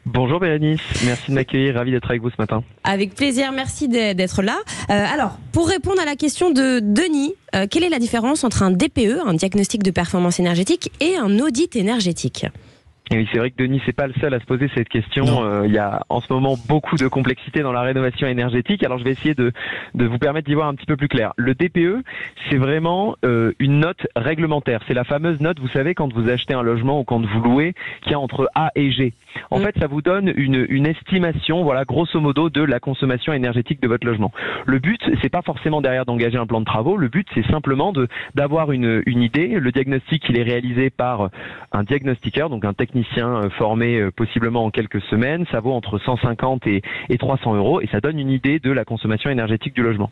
Bonjour 0.07 0.39
Bérénice, 0.39 0.81
merci 1.05 1.31
de 1.33 1.35
m'accueillir, 1.35 1.75
ravi 1.75 1.91
d'être 1.91 2.09
avec 2.09 2.23
vous 2.23 2.31
ce 2.31 2.37
matin. 2.39 2.63
Avec 2.85 3.17
plaisir, 3.17 3.51
merci 3.51 3.89
d'être 3.89 4.41
là. 4.41 4.59
Euh, 4.89 5.05
alors, 5.13 5.37
pour 5.51 5.69
répondre 5.69 6.01
à 6.01 6.05
la 6.05 6.15
question 6.15 6.51
de 6.51 6.79
Denis, 6.79 7.35
euh, 7.57 7.67
quelle 7.69 7.83
est 7.83 7.89
la 7.89 7.99
différence 7.99 8.45
entre 8.45 8.63
un 8.63 8.71
DPE, 8.71 9.19
un 9.27 9.35
diagnostic 9.35 9.83
de 9.83 9.91
performance 9.91 10.39
énergétique, 10.39 10.93
et 11.01 11.17
un 11.17 11.41
audit 11.41 11.75
énergétique? 11.75 12.47
Et 13.13 13.19
oui, 13.19 13.29
c'est 13.31 13.39
vrai 13.39 13.53
que 13.53 13.57
Denis, 13.63 13.81
c'est 13.87 13.93
pas 13.95 14.09
le 14.09 14.15
seul 14.21 14.35
à 14.35 14.41
se 14.41 14.45
poser 14.47 14.69
cette 14.75 14.89
question. 14.89 15.45
Euh, 15.45 15.63
il 15.65 15.73
y 15.73 15.79
a 15.79 16.03
en 16.09 16.21
ce 16.21 16.33
moment 16.33 16.57
beaucoup 16.69 16.97
de 16.97 17.07
complexité 17.07 17.61
dans 17.61 17.71
la 17.71 17.83
rénovation 17.83 18.27
énergétique. 18.27 18.83
Alors 18.83 18.99
je 18.99 19.05
vais 19.05 19.13
essayer 19.13 19.35
de, 19.35 19.53
de 19.95 20.07
vous 20.07 20.19
permettre 20.19 20.49
d'y 20.49 20.55
voir 20.55 20.67
un 20.67 20.75
petit 20.75 20.87
peu 20.87 20.97
plus 20.97 21.07
clair. 21.07 21.33
Le 21.37 21.55
DPE, 21.55 22.03
c'est 22.51 22.57
vraiment 22.57 23.15
euh, 23.25 23.53
une 23.61 23.79
note 23.79 24.09
réglementaire. 24.17 24.81
C'est 24.89 24.95
la 24.95 25.05
fameuse 25.05 25.39
note, 25.41 25.61
vous 25.61 25.69
savez, 25.69 25.95
quand 25.95 26.13
vous 26.13 26.29
achetez 26.29 26.55
un 26.55 26.63
logement 26.63 26.99
ou 26.99 27.05
quand 27.05 27.25
vous 27.25 27.41
louez, 27.41 27.75
qui 28.03 28.13
a 28.13 28.19
entre 28.19 28.51
A 28.57 28.73
et 28.75 28.91
G. 28.91 29.15
En 29.53 29.61
Mm. 29.61 29.63
fait, 29.63 29.79
ça 29.79 29.87
vous 29.87 30.03
donne 30.03 30.33
une, 30.37 30.67
une 30.69 30.87
estimation, 30.89 31.63
voilà, 31.63 31.85
grosso 31.85 32.19
modo, 32.21 32.51
de 32.51 32.63
la 32.63 32.81
consommation 32.81 33.33
énergétique 33.33 33.81
de 33.81 33.87
votre 33.87 34.05
logement. 34.05 34.33
Le 34.67 34.81
but, 34.81 35.01
c'est 35.23 35.29
pas 35.29 35.43
forcément 35.43 35.81
derrière 35.81 36.07
d'engager 36.07 36.39
un 36.39 36.47
plan 36.47 36.59
de 36.59 36.65
travaux. 36.65 36.97
Le 36.97 37.07
but, 37.07 37.29
c'est 37.37 37.47
simplement 37.47 37.93
de 37.93 38.09
d'avoir 38.35 38.73
une, 38.73 39.01
une 39.07 39.23
idée. 39.23 39.47
Le 39.61 39.71
diagnostic, 39.71 40.25
il 40.29 40.41
est 40.41 40.43
réalisé 40.43 40.91
par 40.91 41.31
un 41.71 41.85
diagnostiqueur, 41.85 42.51
donc 42.51 42.65
un 42.65 42.73
technicien 42.73 42.96
euh, 43.19 43.51
formé 43.51 43.99
euh, 43.99 44.11
possiblement 44.11 44.65
en 44.65 44.71
quelques 44.71 45.01
semaines. 45.03 45.45
Ça 45.51 45.61
vaut 45.61 45.73
entre 45.73 45.99
150 45.99 46.67
et, 46.67 46.83
et 47.09 47.19
300 47.19 47.55
euros 47.55 47.81
et 47.81 47.87
ça 47.89 48.01
donne 48.01 48.19
une 48.19 48.31
idée 48.31 48.59
de 48.59 48.71
la 48.71 48.85
consommation 48.85 49.31
énergétique 49.31 49.75
du 49.75 49.83
logement. 49.83 50.11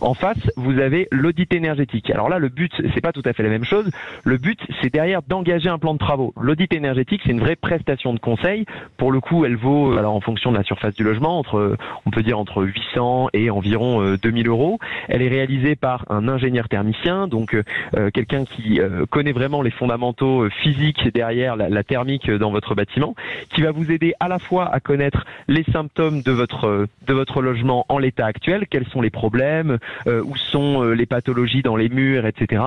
En 0.00 0.14
face, 0.14 0.50
vous 0.56 0.78
avez 0.78 1.08
l'audit 1.10 1.52
énergétique. 1.54 2.10
Alors 2.10 2.28
là, 2.28 2.38
le 2.38 2.48
but, 2.48 2.72
c'est 2.94 3.00
pas 3.00 3.12
tout 3.12 3.22
à 3.24 3.32
fait 3.32 3.42
la 3.42 3.48
même 3.48 3.64
chose. 3.64 3.90
Le 4.24 4.36
but, 4.36 4.60
c'est 4.82 4.92
derrière 4.92 5.22
d'engager 5.22 5.68
un 5.68 5.78
plan 5.78 5.94
de 5.94 5.98
travaux. 5.98 6.34
L'audit 6.40 6.72
énergétique, 6.74 7.22
c'est 7.24 7.32
une 7.32 7.40
vraie 7.40 7.56
prestation 7.56 8.12
de 8.12 8.18
conseil. 8.18 8.66
Pour 8.96 9.12
le 9.12 9.20
coup, 9.20 9.44
elle 9.44 9.56
vaut, 9.56 9.92
euh, 9.92 9.98
alors 9.98 10.14
en 10.14 10.20
fonction 10.20 10.52
de 10.52 10.56
la 10.56 10.64
surface 10.64 10.94
du 10.94 11.04
logement, 11.04 11.38
entre, 11.38 11.76
on 12.04 12.10
peut 12.10 12.22
dire 12.22 12.38
entre 12.38 12.64
800 12.64 13.28
et 13.32 13.50
environ 13.50 14.02
euh, 14.02 14.18
2000 14.18 14.48
euros. 14.48 14.78
Elle 15.08 15.22
est 15.22 15.28
réalisée 15.28 15.76
par 15.76 16.04
un 16.10 16.28
ingénieur 16.28 16.68
thermicien, 16.68 17.28
donc 17.28 17.56
quelqu'un 18.12 18.44
qui 18.44 18.80
connaît 19.10 19.32
vraiment 19.32 19.62
les 19.62 19.70
fondamentaux 19.70 20.48
physiques 20.62 21.08
derrière 21.12 21.56
la 21.56 21.82
thermique 21.84 22.25
euh, 22.28 22.38
dans 22.38 22.50
votre 22.50 22.74
bâtiment, 22.74 23.14
qui 23.54 23.62
va 23.62 23.70
vous 23.70 23.90
aider 23.90 24.14
à 24.20 24.28
la 24.28 24.38
fois 24.38 24.72
à 24.72 24.80
connaître 24.80 25.26
les 25.48 25.64
symptômes 25.64 26.22
de 26.22 26.32
votre 26.32 27.42
logement 27.42 27.86
en 27.88 27.98
l'état 27.98 28.26
actuel, 28.26 28.66
quels 28.68 28.86
sont 28.86 29.00
les 29.00 29.10
problèmes, 29.10 29.78
euh, 30.06 30.22
où 30.22 30.36
sont 30.36 30.82
euh, 30.82 30.92
les 30.92 31.06
pathologies 31.06 31.62
dans 31.62 31.76
les 31.76 31.88
murs, 31.88 32.26
etc. 32.26 32.62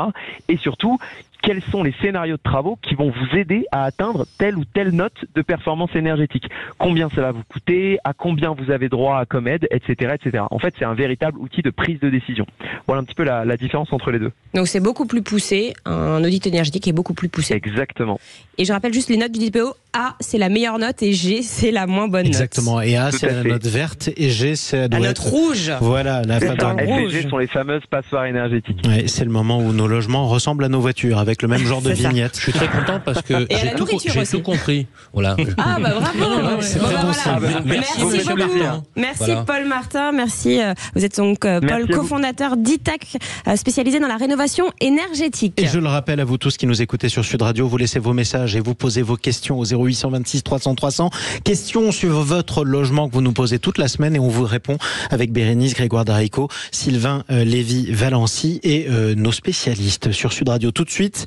Et 0.47 0.57
surtout 0.57 0.99
quels 1.41 1.61
sont 1.63 1.83
les 1.83 1.93
scénarios 2.01 2.37
de 2.37 2.41
travaux 2.41 2.77
qui 2.81 2.95
vont 2.95 3.11
vous 3.11 3.37
aider 3.37 3.65
à 3.71 3.83
atteindre 3.85 4.25
telle 4.37 4.57
ou 4.57 4.65
telle 4.65 4.91
note 4.91 5.25
de 5.35 5.41
performance 5.41 5.95
énergétique? 5.95 6.49
Combien 6.77 7.09
ça 7.09 7.21
va 7.21 7.31
vous 7.31 7.43
coûter, 7.47 7.97
à 8.03 8.13
combien 8.13 8.53
vous 8.53 8.71
avez 8.71 8.89
droit 8.89 9.25
comme 9.25 9.47
aide, 9.47 9.67
etc., 9.71 10.15
etc. 10.15 10.43
En 10.51 10.59
fait, 10.59 10.73
c'est 10.77 10.85
un 10.85 10.93
véritable 10.93 11.37
outil 11.39 11.61
de 11.61 11.69
prise 11.69 11.99
de 11.99 12.09
décision. 12.09 12.45
Voilà 12.87 13.01
un 13.01 13.03
petit 13.03 13.15
peu 13.15 13.23
la, 13.23 13.45
la 13.45 13.57
différence 13.57 13.91
entre 13.93 14.11
les 14.11 14.19
deux. 14.19 14.31
Donc 14.53 14.67
c'est 14.67 14.79
beaucoup 14.79 15.05
plus 15.05 15.21
poussé, 15.21 15.73
un 15.85 16.23
audit 16.23 16.45
énergétique 16.47 16.87
est 16.87 16.93
beaucoup 16.93 17.13
plus 17.13 17.29
poussé. 17.29 17.53
Exactement. 17.53 18.19
Et 18.57 18.65
je 18.65 18.73
rappelle 18.73 18.93
juste 18.93 19.09
les 19.09 19.17
notes 19.17 19.31
du 19.31 19.49
DPO. 19.49 19.73
A, 19.93 20.15
c'est 20.19 20.37
la 20.37 20.49
meilleure 20.49 20.77
note 20.77 21.01
et 21.01 21.13
G, 21.13 21.41
c'est 21.41 21.71
la 21.71 21.87
moins 21.87 22.07
bonne 22.07 22.21
note. 22.23 22.27
Exactement. 22.27 22.79
Et 22.81 22.95
A, 22.95 23.11
c'est 23.11 23.25
la 23.27 23.41
fait. 23.41 23.49
note 23.49 23.65
verte 23.65 24.09
et 24.15 24.29
G, 24.29 24.55
c'est 24.55 24.87
La 24.87 24.99
note 24.99 25.09
être- 25.09 25.23
rouge. 25.29 25.71
Voilà, 25.81 26.21
la 26.21 26.39
C'est 26.39 26.45
fameuse- 26.55 26.77
F 26.77 26.81
et 26.81 26.85
rouge. 27.01 27.11
G 27.11 27.27
sont 27.29 27.37
les 27.39 27.47
fameuses 27.47 27.81
passoires 27.89 28.25
énergétiques. 28.25 28.79
Ouais, 28.87 29.05
c'est 29.07 29.25
le 29.25 29.31
moment 29.31 29.57
où 29.57 29.73
nos 29.73 29.87
logements 29.87 30.27
ressemblent 30.27 30.63
à 30.63 30.69
nos 30.69 30.79
voitures, 30.79 31.17
avec 31.17 31.41
le 31.41 31.47
même 31.47 31.65
genre 31.65 31.81
de 31.81 31.91
vignette. 31.91 32.35
Je 32.35 32.41
suis 32.41 32.51
très 32.53 32.67
content 32.67 32.99
parce 33.03 33.21
que 33.23 33.33
j'ai 33.49 33.73
tout, 33.75 34.41
compris. 34.43 34.85
Voilà. 35.13 35.35
Ah 35.57 35.77
bah 35.81 35.91
bravo 35.99 36.61
c'est 36.61 36.79
Bon, 36.79 36.85
bah, 36.87 37.11
voilà. 37.25 37.61
Merci, 37.65 37.99
beaucoup 38.01 38.37
Martin. 38.37 38.83
Merci 38.95 39.23
Voilà. 39.25 39.43
Paul 39.43 39.65
Martin, 39.65 40.11
merci. 40.11 40.61
euh, 40.61 40.73
Vous 40.95 41.03
êtes 41.03 41.17
donc 41.17 41.45
euh, 41.45 41.59
Merci 41.63 41.87
Paul, 41.87 41.95
cofondateur 41.97 42.57
d'ITAC, 42.57 43.17
euh, 43.47 43.55
spécialisé 43.55 43.99
dans 43.99 44.07
la 44.07 44.17
rénovation 44.17 44.65
énergétique. 44.81 45.53
Et 45.59 45.65
je 45.67 45.79
le 45.79 45.87
rappelle 45.87 46.19
à 46.19 46.25
vous 46.25 46.37
tous 46.37 46.57
qui 46.57 46.67
nous 46.67 46.81
écoutez 46.81 47.09
sur 47.09 47.25
Sud 47.25 47.41
Radio, 47.41 47.67
vous 47.67 47.77
laissez 47.77 47.99
vos 47.99 48.13
messages 48.13 48.55
et 48.55 48.59
vous 48.59 48.75
posez 48.75 49.01
vos 49.01 49.15
questions 49.17 49.57
au 49.57 49.65
0826 49.83 50.43
300 50.43 50.75
300. 50.75 51.09
Questions 51.43 51.91
sur 51.91 52.21
votre 52.21 52.63
logement 52.65 53.07
que 53.09 53.13
vous 53.13 53.21
nous 53.21 53.33
posez 53.33 53.59
toute 53.59 53.77
la 53.77 53.87
semaine 53.87 54.15
et 54.15 54.19
on 54.19 54.27
vous 54.27 54.43
répond 54.45 54.77
avec 55.09 55.31
Bérénice 55.31 55.73
Grégoire 55.73 56.05
Darico, 56.05 56.47
Sylvain 56.71 57.23
euh, 57.31 57.43
Lévy 57.43 57.91
Valency 57.91 58.59
et 58.63 58.87
euh, 58.89 59.15
nos 59.15 59.31
spécialistes 59.31 60.11
sur 60.11 60.33
Sud 60.33 60.49
Radio. 60.49 60.71
Tout 60.71 60.83
de 60.83 60.89
suite, 60.89 61.25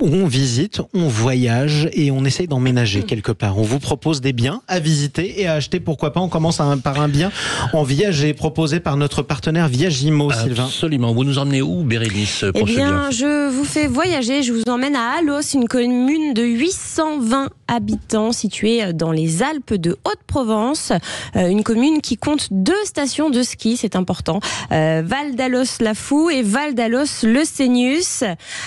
on 0.00 0.26
visite, 0.26 0.80
on 0.94 1.08
voyage 1.08 1.88
et 1.92 2.10
on 2.10 2.24
essaye 2.24 2.46
d'emménager 2.48 3.02
quelque 3.02 3.32
part. 3.32 3.58
On 3.58 3.62
vous 3.62 3.78
propose 3.78 4.20
des 4.20 4.32
biens 4.32 4.62
à 4.68 4.80
visiter 4.80 5.40
et 5.40 5.46
à 5.46 5.54
acheter. 5.54 5.80
Pourquoi 5.80 6.12
pas 6.12 6.20
On 6.20 6.28
commence 6.28 6.60
un- 6.60 6.78
par 6.78 7.00
un 7.00 7.08
bien 7.08 7.30
en 7.72 7.82
viager 7.82 8.34
proposé 8.34 8.80
par 8.80 8.96
notre 8.96 9.22
partenaire 9.22 9.68
Viagimo, 9.68 10.30
Sylvain. 10.32 10.64
Absolument. 10.64 11.12
Vous 11.12 11.24
nous 11.24 11.38
emmenez 11.38 11.62
où, 11.62 11.82
Bérénice, 11.84 12.44
Eh 12.54 12.60
ce 12.60 12.64
bien, 12.64 13.10
je 13.10 13.50
vous 13.50 13.64
fais 13.64 13.86
voyager. 13.86 14.42
Je 14.42 14.52
vous 14.52 14.62
emmène 14.68 14.96
à 14.96 15.18
Alos, 15.18 15.40
une 15.54 15.68
commune 15.68 16.34
de 16.34 16.42
820 16.42 17.50
habitants 17.72 18.32
située 18.32 18.92
dans 18.92 19.10
les 19.12 19.42
Alpes 19.42 19.74
de 19.74 19.96
Haute-Provence. 20.04 20.92
Euh, 21.36 21.48
une 21.48 21.62
commune 21.64 22.00
qui 22.00 22.16
compte 22.16 22.48
deux 22.50 22.84
stations 22.84 23.30
de 23.30 23.42
ski, 23.42 23.76
c'est 23.76 23.96
important. 23.96 24.40
Euh, 24.70 25.02
Val 25.04 25.34
d'Alos-la-Fou 25.34 26.30
et 26.30 26.42
Val 26.42 26.74
d'Alos-le 26.74 27.44
Cénius. 27.44 28.24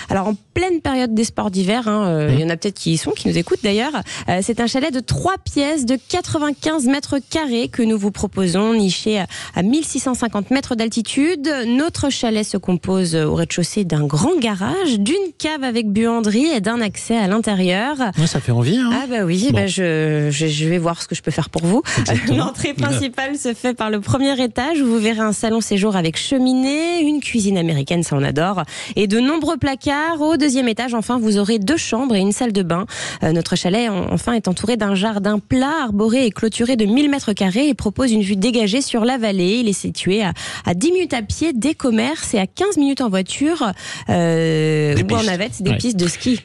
Alors, 0.09 0.27
en 0.27 0.35
pleine 0.53 0.81
période 0.81 1.13
des 1.13 1.23
sports 1.25 1.51
d'hiver, 1.51 1.87
hein, 1.87 2.07
euh, 2.07 2.29
il 2.33 2.39
y 2.39 2.43
en 2.43 2.49
a 2.49 2.57
peut-être 2.57 2.75
qui 2.79 2.93
y 2.93 2.97
sont, 2.97 3.11
qui 3.11 3.27
nous 3.27 3.37
écoutent 3.37 3.63
d'ailleurs. 3.63 3.93
Euh, 4.29 4.39
c'est 4.41 4.59
un 4.59 4.67
chalet 4.67 4.93
de 4.93 4.99
trois 5.01 5.37
pièces 5.37 5.85
de 5.85 5.97
95 6.09 6.85
mètres 6.87 7.17
carrés 7.29 7.67
que 7.67 7.83
nous 7.83 7.97
vous 7.97 8.11
proposons, 8.11 8.73
niché 8.73 9.19
à- 9.19 9.27
à 9.55 9.61
1650 9.63 10.51
mètres 10.51 10.75
d'altitude. 10.75 11.49
Notre 11.67 12.09
chalet 12.09 12.45
se 12.45 12.57
compose 12.57 13.15
au 13.15 13.35
rez-de-chaussée 13.35 13.83
d'un 13.83 14.05
grand 14.05 14.37
garage, 14.39 14.99
d'une 14.99 15.15
cave 15.37 15.63
avec 15.63 15.89
buanderie 15.91 16.47
et 16.47 16.61
d'un 16.61 16.81
accès 16.81 17.17
à 17.17 17.27
l'intérieur. 17.27 17.97
Ouais, 18.17 18.27
ça 18.27 18.39
fait 18.39 18.51
envie. 18.53 18.77
Hein 18.77 18.91
Ah 18.97 19.07
bah 19.09 19.23
oui, 19.25 19.47
Bon. 19.51 19.59
bah 19.59 19.67
je, 19.67 20.29
je, 20.31 20.47
je 20.47 20.69
vais 20.69 20.77
voir 20.77 21.01
ce 21.01 21.07
que 21.07 21.15
je 21.15 21.21
peux 21.21 21.31
faire 21.31 21.49
pour 21.49 21.65
vous. 21.65 21.81
L'entrée 22.29 22.73
principale 22.73 23.37
se 23.37 23.53
fait 23.53 23.73
par 23.73 23.89
le 23.89 23.99
premier 23.99 24.41
étage 24.41 24.79
où 24.81 24.85
vous 24.85 24.99
verrez 24.99 25.19
un 25.19 25.33
salon 25.33 25.59
séjour 25.59 25.95
avec 25.97 26.17
cheminée, 26.17 27.01
une 27.01 27.19
cuisine 27.19 27.57
américaine, 27.57 28.03
ça 28.03 28.15
on 28.15 28.23
adore, 28.23 28.63
et 28.95 29.07
de 29.07 29.19
nombreux 29.19 29.57
placards. 29.57 30.21
Au 30.21 30.37
deuxième 30.37 30.67
étage, 30.69 30.93
enfin, 30.93 31.19
vous 31.19 31.37
aurez 31.37 31.59
deux 31.59 31.77
chambres 31.77 32.15
et 32.15 32.19
une 32.19 32.31
salle 32.31 32.53
de 32.53 32.63
bain. 32.63 32.85
Euh, 33.23 33.31
notre 33.33 33.55
chalet, 33.55 33.89
en- 33.89 34.13
enfin, 34.13 34.33
est 34.33 34.47
entouré 34.47 34.77
d'un 34.77 34.95
jardin 34.95 35.39
plat, 35.39 35.73
arboré 35.83 36.25
et 36.25 36.31
clôturé 36.31 36.75
de 36.77 36.85
1000 36.85 37.09
mètres 37.09 37.33
carrés 37.33 37.67
et 37.67 37.73
propose 37.73 38.11
une 38.13 38.21
vue 38.21 38.35
dégagée 38.37 38.81
sur 38.81 39.03
la 39.03 39.17
vallée. 39.17 39.57
Il 39.59 39.67
est 39.67 39.73
situé 39.73 40.23
à, 40.23 40.33
à 40.65 40.73
10 40.73 40.91
minutes 40.93 41.13
à 41.13 41.21
pied 41.21 41.51
des 41.53 41.73
commerces 41.75 42.33
et 42.33 42.39
à 42.39 42.47
15 42.47 42.77
minutes 42.77 43.01
en 43.01 43.09
voiture 43.09 43.71
euh, 44.09 44.95
ou 44.97 45.13
en 45.13 45.23
navette, 45.23 45.61
des 45.61 45.71
Ouais. 45.71 45.77
pistes 45.77 45.97
de 45.97 46.07
ski. 46.07 46.39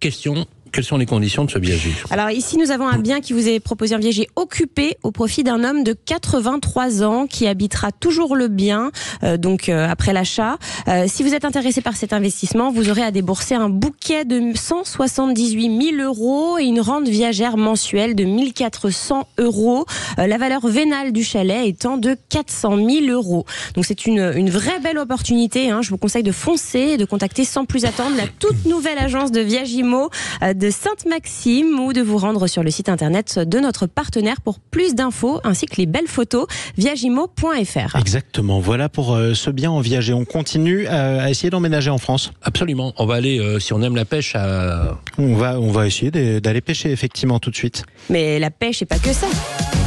Question 0.00 0.46
quelles 0.76 0.84
sont 0.84 0.98
les 0.98 1.06
conditions 1.06 1.46
de 1.46 1.50
ce 1.50 1.58
viager 1.58 1.90
Alors 2.10 2.28
ici, 2.28 2.58
nous 2.58 2.70
avons 2.70 2.86
un 2.86 2.98
bien 2.98 3.22
qui 3.22 3.32
vous 3.32 3.48
est 3.48 3.60
proposé 3.60 3.94
un 3.94 3.98
viager 3.98 4.28
occupé 4.36 4.98
au 5.02 5.10
profit 5.10 5.42
d'un 5.42 5.64
homme 5.64 5.84
de 5.84 5.94
83 5.94 7.02
ans 7.02 7.26
qui 7.26 7.46
habitera 7.46 7.92
toujours 7.92 8.36
le 8.36 8.48
bien, 8.48 8.90
euh, 9.22 9.38
donc 9.38 9.70
euh, 9.70 9.88
après 9.88 10.12
l'achat. 10.12 10.58
Euh, 10.86 11.06
si 11.08 11.22
vous 11.22 11.32
êtes 11.32 11.46
intéressé 11.46 11.80
par 11.80 11.96
cet 11.96 12.12
investissement, 12.12 12.70
vous 12.70 12.90
aurez 12.90 13.00
à 13.00 13.10
débourser 13.10 13.54
un 13.54 13.70
bouquet 13.70 14.26
de 14.26 14.52
178 14.54 15.96
000 15.96 16.02
euros 16.02 16.58
et 16.58 16.64
une 16.64 16.82
rente 16.82 17.08
viagère 17.08 17.56
mensuelle 17.56 18.14
de 18.14 18.24
1400 18.24 19.26
euros. 19.38 19.86
Euh, 20.18 20.26
la 20.26 20.36
valeur 20.36 20.66
vénale 20.66 21.12
du 21.12 21.24
chalet 21.24 21.66
étant 21.66 21.96
de 21.96 22.18
400 22.28 22.76
000 22.76 23.06
euros. 23.06 23.46
Donc 23.76 23.86
c'est 23.86 24.04
une, 24.04 24.30
une 24.36 24.50
vraie 24.50 24.78
belle 24.80 24.98
opportunité. 24.98 25.70
hein. 25.70 25.80
Je 25.80 25.88
vous 25.88 25.96
conseille 25.96 26.22
de 26.22 26.32
foncer 26.32 26.80
et 26.80 26.96
de 26.98 27.06
contacter 27.06 27.46
sans 27.46 27.64
plus 27.64 27.86
attendre 27.86 28.14
la 28.18 28.26
toute 28.26 28.66
nouvelle 28.66 28.98
agence 28.98 29.32
de 29.32 29.40
Viagimo 29.40 30.10
euh, 30.42 30.52
de 30.66 30.70
Sainte-Maxime 30.72 31.78
ou 31.78 31.92
de 31.92 32.00
vous 32.00 32.18
rendre 32.18 32.48
sur 32.48 32.64
le 32.64 32.72
site 32.72 32.88
internet 32.88 33.38
de 33.38 33.60
notre 33.60 33.86
partenaire 33.86 34.40
pour 34.40 34.58
plus 34.58 34.96
d'infos 34.96 35.40
ainsi 35.44 35.66
que 35.66 35.76
les 35.76 35.86
belles 35.86 36.08
photos 36.08 36.46
viagimo.fr. 36.76 37.94
Exactement. 37.96 38.58
Voilà 38.58 38.88
pour 38.88 39.14
euh, 39.14 39.32
ce 39.34 39.50
bien 39.50 39.70
en 39.70 39.80
viager. 39.80 40.12
On 40.12 40.24
continue 40.24 40.88
à, 40.88 41.22
à 41.22 41.30
essayer 41.30 41.50
d'emménager 41.50 41.90
en 41.90 41.98
France. 41.98 42.32
Absolument. 42.42 42.92
On 42.98 43.06
va 43.06 43.14
aller, 43.14 43.38
euh, 43.38 43.60
si 43.60 43.74
on 43.74 43.80
aime 43.80 43.94
la 43.94 44.04
pêche, 44.04 44.34
à... 44.34 44.98
On 45.18 45.36
va, 45.36 45.60
on 45.60 45.70
va 45.70 45.86
essayer 45.86 46.10
d'aller 46.10 46.60
pêcher 46.60 46.90
effectivement 46.90 47.38
tout 47.38 47.50
de 47.52 47.56
suite. 47.56 47.84
Mais 48.10 48.40
la 48.40 48.50
pêche 48.50 48.82
et 48.82 48.86
pas 48.86 48.98
que 48.98 49.12
ça. 49.12 49.28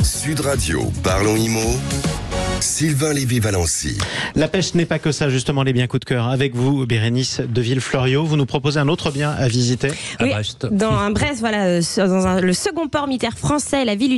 Sud 0.01 0.39
Radio, 0.39 0.89
parlons 1.03 1.35
IMO. 1.35 1.59
Sylvain 2.61 3.13
Lévy-Valency. 3.13 3.97
La 4.35 4.47
pêche 4.47 4.73
n'est 4.75 4.85
pas 4.85 4.99
que 4.99 5.11
ça, 5.11 5.29
justement, 5.29 5.63
les 5.63 5.71
biens 5.73 5.87
coup 5.87 5.97
de 5.99 6.05
cœur. 6.05 6.27
Avec 6.27 6.55
vous, 6.55 6.85
Bérénice 6.85 7.39
de 7.41 7.61
Villefloriot, 7.61 8.25
vous 8.25 8.35
nous 8.35 8.45
proposez 8.45 8.79
un 8.79 8.87
autre 8.89 9.11
bien 9.11 9.29
à 9.31 9.47
visiter. 9.47 9.91
à 10.19 10.23
Oui, 10.23 10.29
Brest. 10.31 10.65
Dans 10.69 10.91
un 10.91 11.11
Brest, 11.11 11.39
voilà, 11.39 11.65
euh, 11.65 11.81
dans 11.97 12.27
un- 12.27 12.41
le 12.41 12.53
second 12.53 12.87
port 12.87 13.07
militaire 13.07 13.37
français, 13.37 13.85
la 13.85 13.95
ville 13.95 14.13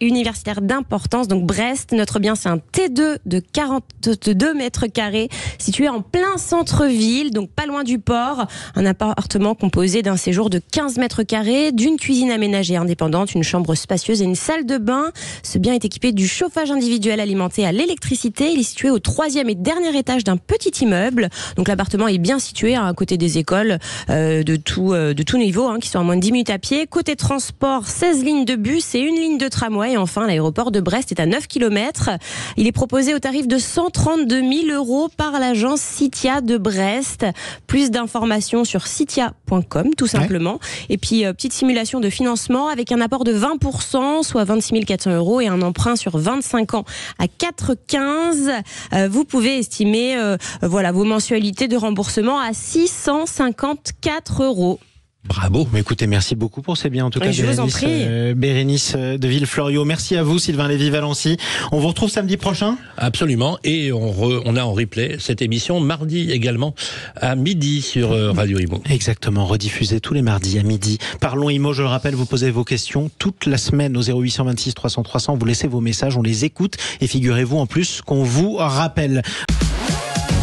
universitaire 0.00 0.60
d'importance, 0.62 1.28
donc 1.28 1.44
Brest. 1.46 1.92
Notre 1.92 2.18
bien, 2.18 2.34
c'est 2.34 2.48
un 2.48 2.58
T2 2.58 3.18
de 3.24 3.38
42 3.40 4.54
mètres 4.54 4.86
carrés, 4.88 5.28
situé 5.58 5.88
en 5.88 6.00
plein 6.02 6.38
centre-ville, 6.38 7.30
donc 7.30 7.50
pas 7.50 7.66
loin 7.66 7.84
du 7.84 7.98
port. 8.00 8.46
Un 8.74 8.84
appartement 8.86 9.54
composé 9.54 10.02
d'un 10.02 10.16
séjour 10.16 10.50
de 10.50 10.60
15 10.72 10.96
mètres 10.98 11.22
carrés, 11.22 11.70
d'une 11.72 11.96
cuisine 11.96 12.30
aménagée 12.32 12.76
indépendante, 12.76 13.34
une 13.34 13.44
chambre 13.44 13.74
spacieuse 13.76 14.22
et 14.22 14.24
une 14.24 14.34
salle 14.34 14.66
de 14.66 14.76
bain. 14.78 15.12
Ce 15.44 15.58
bien 15.58 15.72
est 15.74 15.84
équipé 15.84 16.12
du 16.12 16.26
chauffage 16.26 16.70
individuel 16.70 17.20
alimenté 17.20 17.64
à 17.64 17.72
l'électricité. 17.76 18.50
Il 18.52 18.60
est 18.60 18.64
situé 18.64 18.90
au 18.90 18.98
troisième 18.98 19.48
et 19.48 19.54
dernier 19.54 19.96
étage 19.96 20.24
d'un 20.24 20.36
petit 20.36 20.84
immeuble. 20.84 21.28
Donc 21.56 21.68
l'appartement 21.68 22.08
est 22.08 22.18
bien 22.18 22.38
situé 22.38 22.74
hein, 22.74 22.86
à 22.86 22.94
côté 22.94 23.16
des 23.16 23.38
écoles 23.38 23.78
euh, 24.10 24.42
de 24.42 24.56
tout 24.56 24.92
euh, 24.92 25.14
de 25.14 25.22
tout 25.22 25.38
niveau, 25.38 25.66
hein, 25.68 25.78
qui 25.80 25.88
sont 25.88 26.00
à 26.00 26.02
moins 26.02 26.16
de 26.16 26.20
10 26.20 26.32
minutes 26.32 26.50
à 26.50 26.58
pied. 26.58 26.86
Côté 26.86 27.16
transport, 27.16 27.86
16 27.86 28.24
lignes 28.24 28.44
de 28.44 28.56
bus 28.56 28.94
et 28.94 29.00
une 29.00 29.16
ligne 29.16 29.38
de 29.38 29.48
tramway. 29.48 29.92
Et 29.92 29.96
enfin, 29.96 30.26
l'aéroport 30.26 30.70
de 30.70 30.80
Brest 30.80 31.12
est 31.12 31.20
à 31.20 31.26
9 31.26 31.46
km. 31.46 32.10
Il 32.56 32.66
est 32.66 32.72
proposé 32.72 33.14
au 33.14 33.18
tarif 33.18 33.46
de 33.46 33.58
132 33.58 34.40
000 34.40 34.52
euros 34.72 35.08
par 35.16 35.38
l'agence 35.38 35.80
Citia 35.80 36.40
de 36.40 36.56
Brest. 36.56 37.26
Plus 37.66 37.90
d'informations 37.90 38.64
sur 38.64 38.86
citia.com, 38.86 39.94
tout 39.96 40.06
simplement. 40.06 40.58
Et 40.88 40.98
puis, 40.98 41.24
euh, 41.24 41.32
petite 41.32 41.52
simulation 41.52 42.00
de 42.00 42.10
financement 42.10 42.68
avec 42.68 42.92
un 42.92 43.00
apport 43.00 43.24
de 43.24 43.32
20%, 43.32 44.22
soit 44.22 44.44
26 44.44 44.84
400 44.84 45.10
euros, 45.16 45.40
et 45.40 45.48
un 45.48 45.62
emprunt 45.62 45.96
sur 45.96 46.16
25 46.18 46.74
ans 46.74 46.84
à 47.18 47.28
4,15. 47.74 48.62
Euh, 48.92 49.08
vous 49.08 49.24
pouvez 49.24 49.58
estimer 49.58 50.16
euh, 50.16 50.36
voilà, 50.62 50.92
vos 50.92 51.04
mensualités 51.04 51.68
de 51.68 51.76
remboursement 51.76 52.38
à 52.38 52.52
654 52.52 54.44
euros. 54.44 54.80
Bravo. 55.28 55.66
Mais 55.72 55.80
écoutez, 55.80 56.06
merci 56.06 56.34
beaucoup 56.34 56.62
pour 56.62 56.76
ces 56.76 56.88
biens, 56.90 57.06
en 57.06 57.10
tout 57.10 57.18
Oui, 57.20 57.26
cas, 57.26 57.32
je 57.32 57.42
vous 57.44 57.60
en 57.60 57.66
Bérénice, 57.66 57.74
prie. 57.74 57.86
euh, 57.90 58.34
Bérénice 58.34 58.92
euh, 58.96 59.18
de 59.18 59.28
Villefloriot. 59.28 59.84
Merci 59.84 60.16
à 60.16 60.22
vous, 60.22 60.38
Sylvain 60.38 60.68
Lévy-Valency. 60.68 61.36
On 61.72 61.78
vous 61.80 61.88
retrouve 61.88 62.10
samedi 62.10 62.36
prochain? 62.36 62.76
Absolument. 62.96 63.58
Et 63.64 63.92
on, 63.92 64.10
re- 64.12 64.42
on 64.44 64.56
a 64.56 64.62
en 64.62 64.72
replay 64.72 65.16
cette 65.18 65.42
émission 65.42 65.80
mardi 65.80 66.30
également 66.30 66.74
à 67.16 67.34
midi 67.36 67.82
sur 67.82 68.12
euh, 68.12 68.32
Radio 68.32 68.58
Imo. 68.58 68.82
Exactement, 68.88 69.46
rediffusé 69.46 70.00
tous 70.00 70.14
les 70.14 70.22
mardis 70.22 70.58
à 70.58 70.62
midi. 70.62 70.98
Parlons 71.20 71.50
IMO, 71.50 71.72
je 71.72 71.82
le 71.82 71.88
rappelle, 71.88 72.14
vous 72.14 72.26
posez 72.26 72.50
vos 72.50 72.64
questions 72.64 73.10
toute 73.18 73.46
la 73.46 73.58
semaine 73.58 73.96
au 73.96 74.02
0826 74.02 74.74
300 74.74 75.02
300. 75.02 75.36
Vous 75.36 75.44
laissez 75.46 75.66
vos 75.68 75.80
messages, 75.80 76.16
on 76.16 76.22
les 76.22 76.44
écoute 76.44 76.76
et 77.00 77.06
figurez-vous 77.06 77.56
en 77.58 77.66
plus 77.66 78.00
qu'on 78.02 78.22
vous 78.22 78.56
rappelle. 78.56 79.22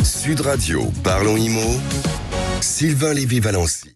Sud 0.03 0.41
Radio, 0.41 0.91
parlons 1.03 1.37
IMO. 1.37 1.61
Sylvain 2.61 3.13
Lévy-Valency. 3.13 3.91